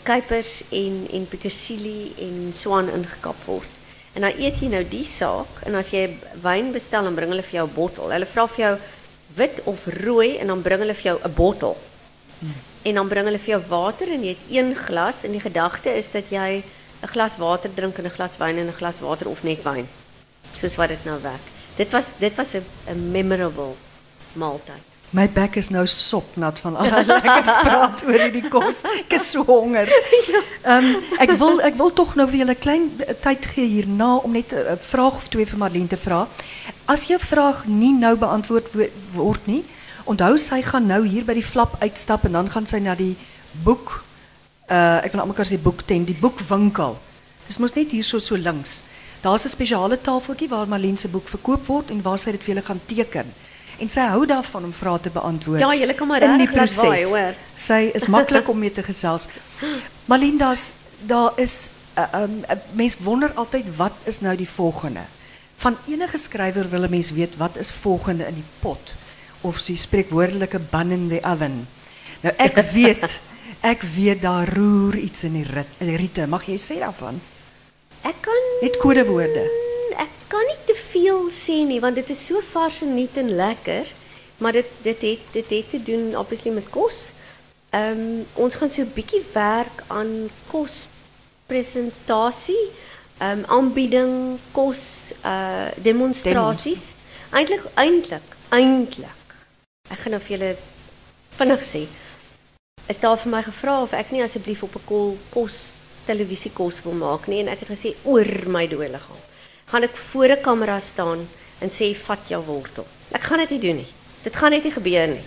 [0.04, 3.70] kuipers en en petersilie en swaan ingekap word.
[4.14, 6.04] En dan eet jy nou die saak en as jy
[6.44, 8.10] wyn bestel dan bring hulle vir jou 'n bottel.
[8.10, 8.76] Hulle vra vir jou
[9.34, 11.76] wit of rooi en dan bring hulle vir jou 'n bottel.
[12.82, 15.90] En dan bring hulle vir jou water en jy het een glas en die gedagte
[15.90, 16.62] is dat jy
[17.02, 19.88] 'n glas water drink en 'n glas wyn en 'n glas water of net wyn.
[20.52, 21.46] Soos wat dit nou werk.
[21.76, 23.74] Dit was dit was 'n 'n memorable
[24.32, 24.93] maaltyd.
[25.14, 28.80] My bek is nou sopnat van al die lekker praat oor hierdie kos.
[28.98, 29.86] Ek is so honger.
[30.66, 30.88] Ehm
[31.22, 34.32] ek wil ek wil tog nou vir julle 'n klein eh, tyd gee hierna om
[34.34, 36.26] net 'n vraag of twee vir Marlene te vra.
[36.90, 39.62] As jou vraag nie nou beantwoord wo- word nie,
[40.04, 43.14] onthou sy gaan nou hier by die flap uitstap en dan gaan sy na die
[43.64, 44.02] boek
[44.70, 46.96] uh ek wil aan mekaar sê boektent, die boekwinkel.
[47.46, 48.82] Dis mos net hier so so links.
[49.22, 52.54] Daar's 'n spesiale tafeltjie waar Marlene se boek verkoop word en waar sy dit vir
[52.54, 53.30] julle gaan teken.
[53.78, 55.60] En sy hou daarvan om vrae te beantwoord.
[55.60, 57.34] Ja, julle kan maar in die regtig waai, hoor.
[57.54, 59.28] Sy is maklik om mee te gesels.
[60.10, 60.72] Malinda's
[61.06, 62.40] daar is uh, um,
[62.72, 65.04] mens wonder altyd wat is nou die volgende.
[65.56, 68.94] Van enige skrywer wil 'n mens weet wat is volgende in die pot
[69.40, 71.66] of sy spreekwoordelike bun in the oven.
[72.20, 73.20] Nou ek weet
[73.60, 76.26] ek weet daar roer iets in die rit, riete.
[76.26, 77.20] Mag jy sê daarvan?
[78.02, 79.44] Ek kan Net kodewoorde.
[80.34, 83.86] Kan nie te veel sê nie want dit is so vars en nuut en lekker,
[84.42, 86.98] maar dit dit het dit het te doen obviously met kos.
[87.70, 92.66] Ehm ons gaan so 'n bietjie werk aan kospresentasie,
[93.18, 96.92] ehm aanbieding, kos uh demonstrasies.
[97.30, 99.22] Eintlik eintlik eintlik.
[99.90, 100.56] Ek gaan nou vir julle
[101.38, 101.86] vinnig sê.
[102.86, 105.72] Is daar vir my gevra of ek nie asseblief op 'n kol kos
[106.06, 109.33] televisie kos wil maak nie en ek het gesê oor my dode liggaam.
[109.70, 111.28] Gaan ek voor 'n kamera staan
[111.60, 112.86] en sê vat jou wortel.
[113.12, 113.92] Ek gaan dit nie doen nie.
[114.22, 115.24] Dit gaan net nie gebeur nie.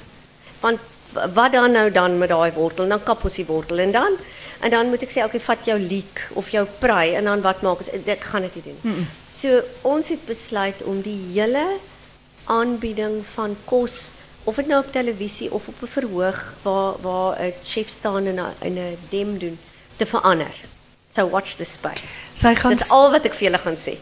[0.59, 0.79] Want
[1.13, 2.87] wat dan nou dan met daai wortel?
[2.87, 4.17] Dan kap ons die wortel en dan
[4.59, 7.61] en dan moet ek sê okay, vat jou leek of jou prei en dan wat
[7.61, 7.89] maak ons?
[8.05, 8.79] Dit gaan ek nie doen.
[8.81, 9.07] nie.
[9.29, 11.77] So ons het besluit om die hele
[12.45, 14.13] aanbieding van kos
[14.47, 18.39] of dit nou op televisie of op 'n verhoog waar waar 'n chef staan en
[18.39, 19.59] 'n 'n dem doen
[19.97, 20.53] te verander.
[21.13, 22.19] So watch the space.
[22.33, 23.97] Sy gaan Dis al wat ek vir julle gaan sê.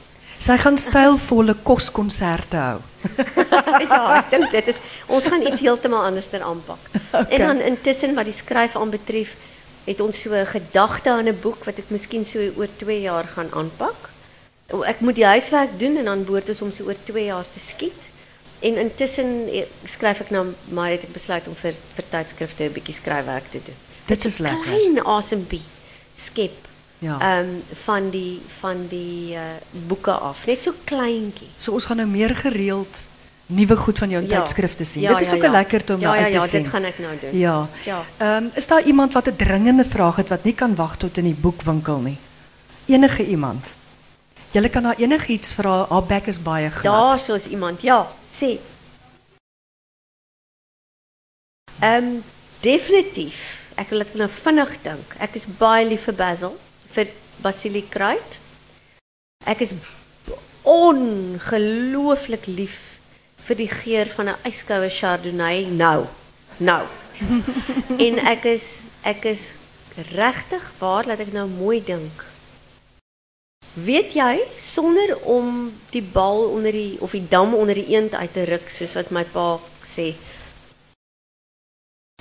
[0.45, 2.79] Sy gaan stylvolle koskonserte hou.
[3.85, 6.81] ja, ek dink dit is ons gaan iets heeltemal anders ter aanpak.
[7.15, 7.37] Okay.
[7.37, 9.37] En dan intussen wat die skryf aanbetref,
[9.85, 13.23] het ons so 'n gedagte aan 'n boek wat ek miskien so oor 2 jaar
[13.23, 14.09] gaan aanpak.
[14.83, 17.59] Ek moet die huiswerk doen en dan behoort ons om so oor 2 jaar te
[17.59, 18.01] skiet.
[18.59, 22.73] En intussen eh, skryf ek nou maar het ek besluit om vir vir tydskrifte 'n
[22.73, 23.79] bietjie skryfwerk te doen.
[24.07, 24.63] Dit is lekker.
[24.63, 25.63] Klein asempie
[26.15, 26.57] skep.
[26.99, 27.17] Ja.
[27.19, 27.49] Ehm
[27.83, 29.41] van die van die uh,
[29.87, 30.45] boeke af.
[30.45, 31.47] Net so kleintjie.
[31.57, 32.97] So ons gaan nou meer gereeld
[33.45, 34.39] nuwe goed van jou in Ja.
[34.41, 35.01] tydskrifte sien.
[35.01, 35.51] Ja, dit is ja, ook ja.
[35.51, 36.61] lekker om Ja, ja, uit te ja, sien.
[36.61, 37.37] dit gaan ek nou doen.
[37.39, 37.67] Ja.
[37.85, 38.05] Ja.
[38.17, 41.23] Ehm is daar iemand wat 'n dringende vraag het wat nie kan wag tot in
[41.23, 42.17] die boekwinkel nie?
[42.85, 43.67] Enige iemand.
[44.51, 45.85] Jy kan haar enigiets vra.
[45.89, 46.93] Haar bek is baie glad.
[46.93, 48.07] Daar soos iemand, ja,
[48.41, 48.57] sê.
[51.79, 52.21] Ehm
[52.59, 53.59] definitief.
[53.75, 55.15] Ek wil dit nou vinnig dink.
[55.19, 56.55] Ek is baie lief vir basil,
[56.95, 57.11] vir
[57.43, 58.39] basiliekruid.
[59.45, 59.75] Ek is
[60.65, 62.77] ongelooflik lief
[63.45, 66.07] vir die geur van 'n yskoue chardonnay nou.
[66.57, 66.85] Nou.
[68.05, 69.49] en ek is ek is
[70.11, 72.25] regtig waar laat ek nou mooi dink.
[73.75, 78.33] Weet jy sonder om die bal onder die of die dam onder die eend uit
[78.33, 80.15] te ruk soos wat my pa sê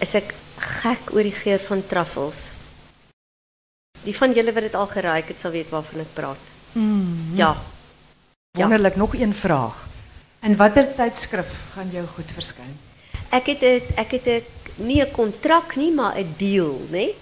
[0.02, 0.34] is ek
[0.82, 2.50] gek oor die geur van truffels.
[4.04, 6.52] Die van julle wat dit al geruik het sal weet waarvan ek praat.
[6.72, 7.56] Mm, Ja.
[8.50, 8.60] ja.
[8.60, 9.86] Wonderlik, nog een vraag.
[10.40, 12.76] En watter tydskrif gaan jou goed verskyn?
[13.30, 14.42] Ek het 'n ek het 'n
[14.76, 17.14] nie 'n kontrak nie, maar 'n deal, nê?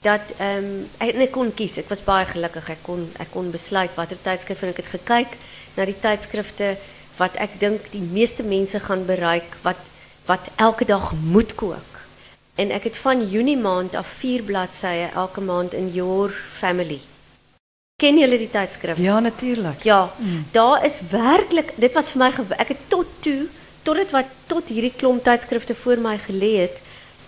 [0.00, 1.76] Dat ehm um, ek, kon kies.
[1.76, 2.68] Ek was baie gelukkig.
[2.68, 5.36] Ek kon ek kon besluit watter tydskrif en ek het gekyk
[5.76, 6.76] na die tydskrifte
[7.16, 9.76] wat ek dink die meeste mense gaan bereik wat
[10.26, 11.91] wat elke dag moet kook.
[12.54, 17.00] En ek het van Junie maand af 4 bladsye elke maand in Your Family.
[17.96, 18.98] Ken julle die tydskrif?
[18.98, 19.82] Ja, natuurlik.
[19.82, 20.10] Ja,
[20.50, 23.46] daar is werklik, dit was my gew- ek het tot toe
[23.82, 26.76] tot dit wat tot hierdie klomp tydskrifte voor my gelê het,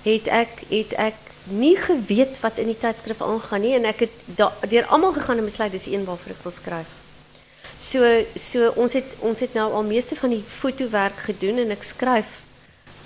[0.03, 1.15] het ek het ek
[1.51, 5.39] nie geweet wat in die tydskrif aangaan nie en ek het da- deur almal gegaan
[5.39, 6.87] en besluit dis die een waarvoor ek wil skryf.
[7.77, 11.83] So so ons het ons het nou al meeste van die fotowerk gedoen en ek
[11.83, 12.44] skryf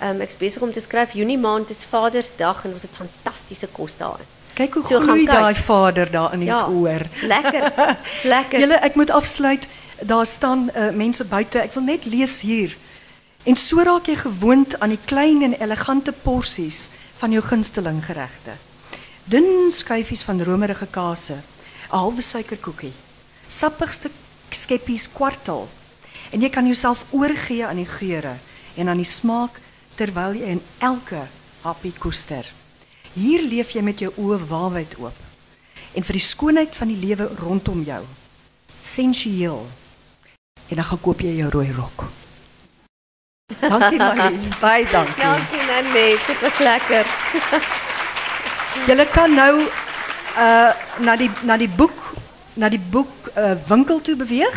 [0.01, 3.97] um, ek's besig om te skryf Junie maand is Vadersdag en ons het fantastiese kos
[3.97, 4.25] daarin.
[4.53, 5.25] Kyk hoe So kyk.
[5.27, 6.63] daai vader daar in die Ja.
[6.65, 7.05] gehoor.
[7.23, 7.71] Lekker.
[8.35, 8.59] Lekker.
[8.59, 9.67] Julle, ek moet afsluit.
[10.01, 11.59] Daar staan uh, mense buite.
[11.59, 12.75] Ek wil net lees hier.
[13.43, 16.89] En so raak jy gewoond aan die klein en elegante porsies
[17.19, 18.51] van jou gunsteling geregte.
[19.23, 21.33] Dun skyfies van romerige kase,
[21.91, 22.93] 'n halwe suikerkoekie,
[23.47, 24.09] sappigste
[24.49, 25.67] skeppies kwartel.
[26.31, 28.35] En jy kan jouself oorgee aan die geure
[28.75, 29.59] en aan die smaak
[29.99, 31.25] terwyl jy in elke
[31.63, 32.47] happie koester.
[33.13, 35.25] Hier leef jy met jou oë waawyd oop
[35.97, 38.03] en vir die skoonheid van die lewe rondom jou.
[38.85, 39.63] Sensueel.
[40.69, 42.05] En dan gaan koop jy jou rooi rok.
[43.59, 45.23] Dankie Marie, baie dankie.
[45.23, 47.09] Dankie Nanet, dit was lekker.
[48.87, 49.53] Julle kan nou
[50.39, 50.71] uh
[51.03, 51.97] na die na die boek
[52.53, 54.55] na die boek uh, winkel toe beweeg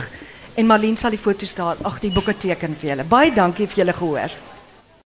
[0.55, 3.09] en Marlene sal die foto's daar ag die boeke teken vir julle.
[3.09, 4.37] Baie dankie vir julle gehoor.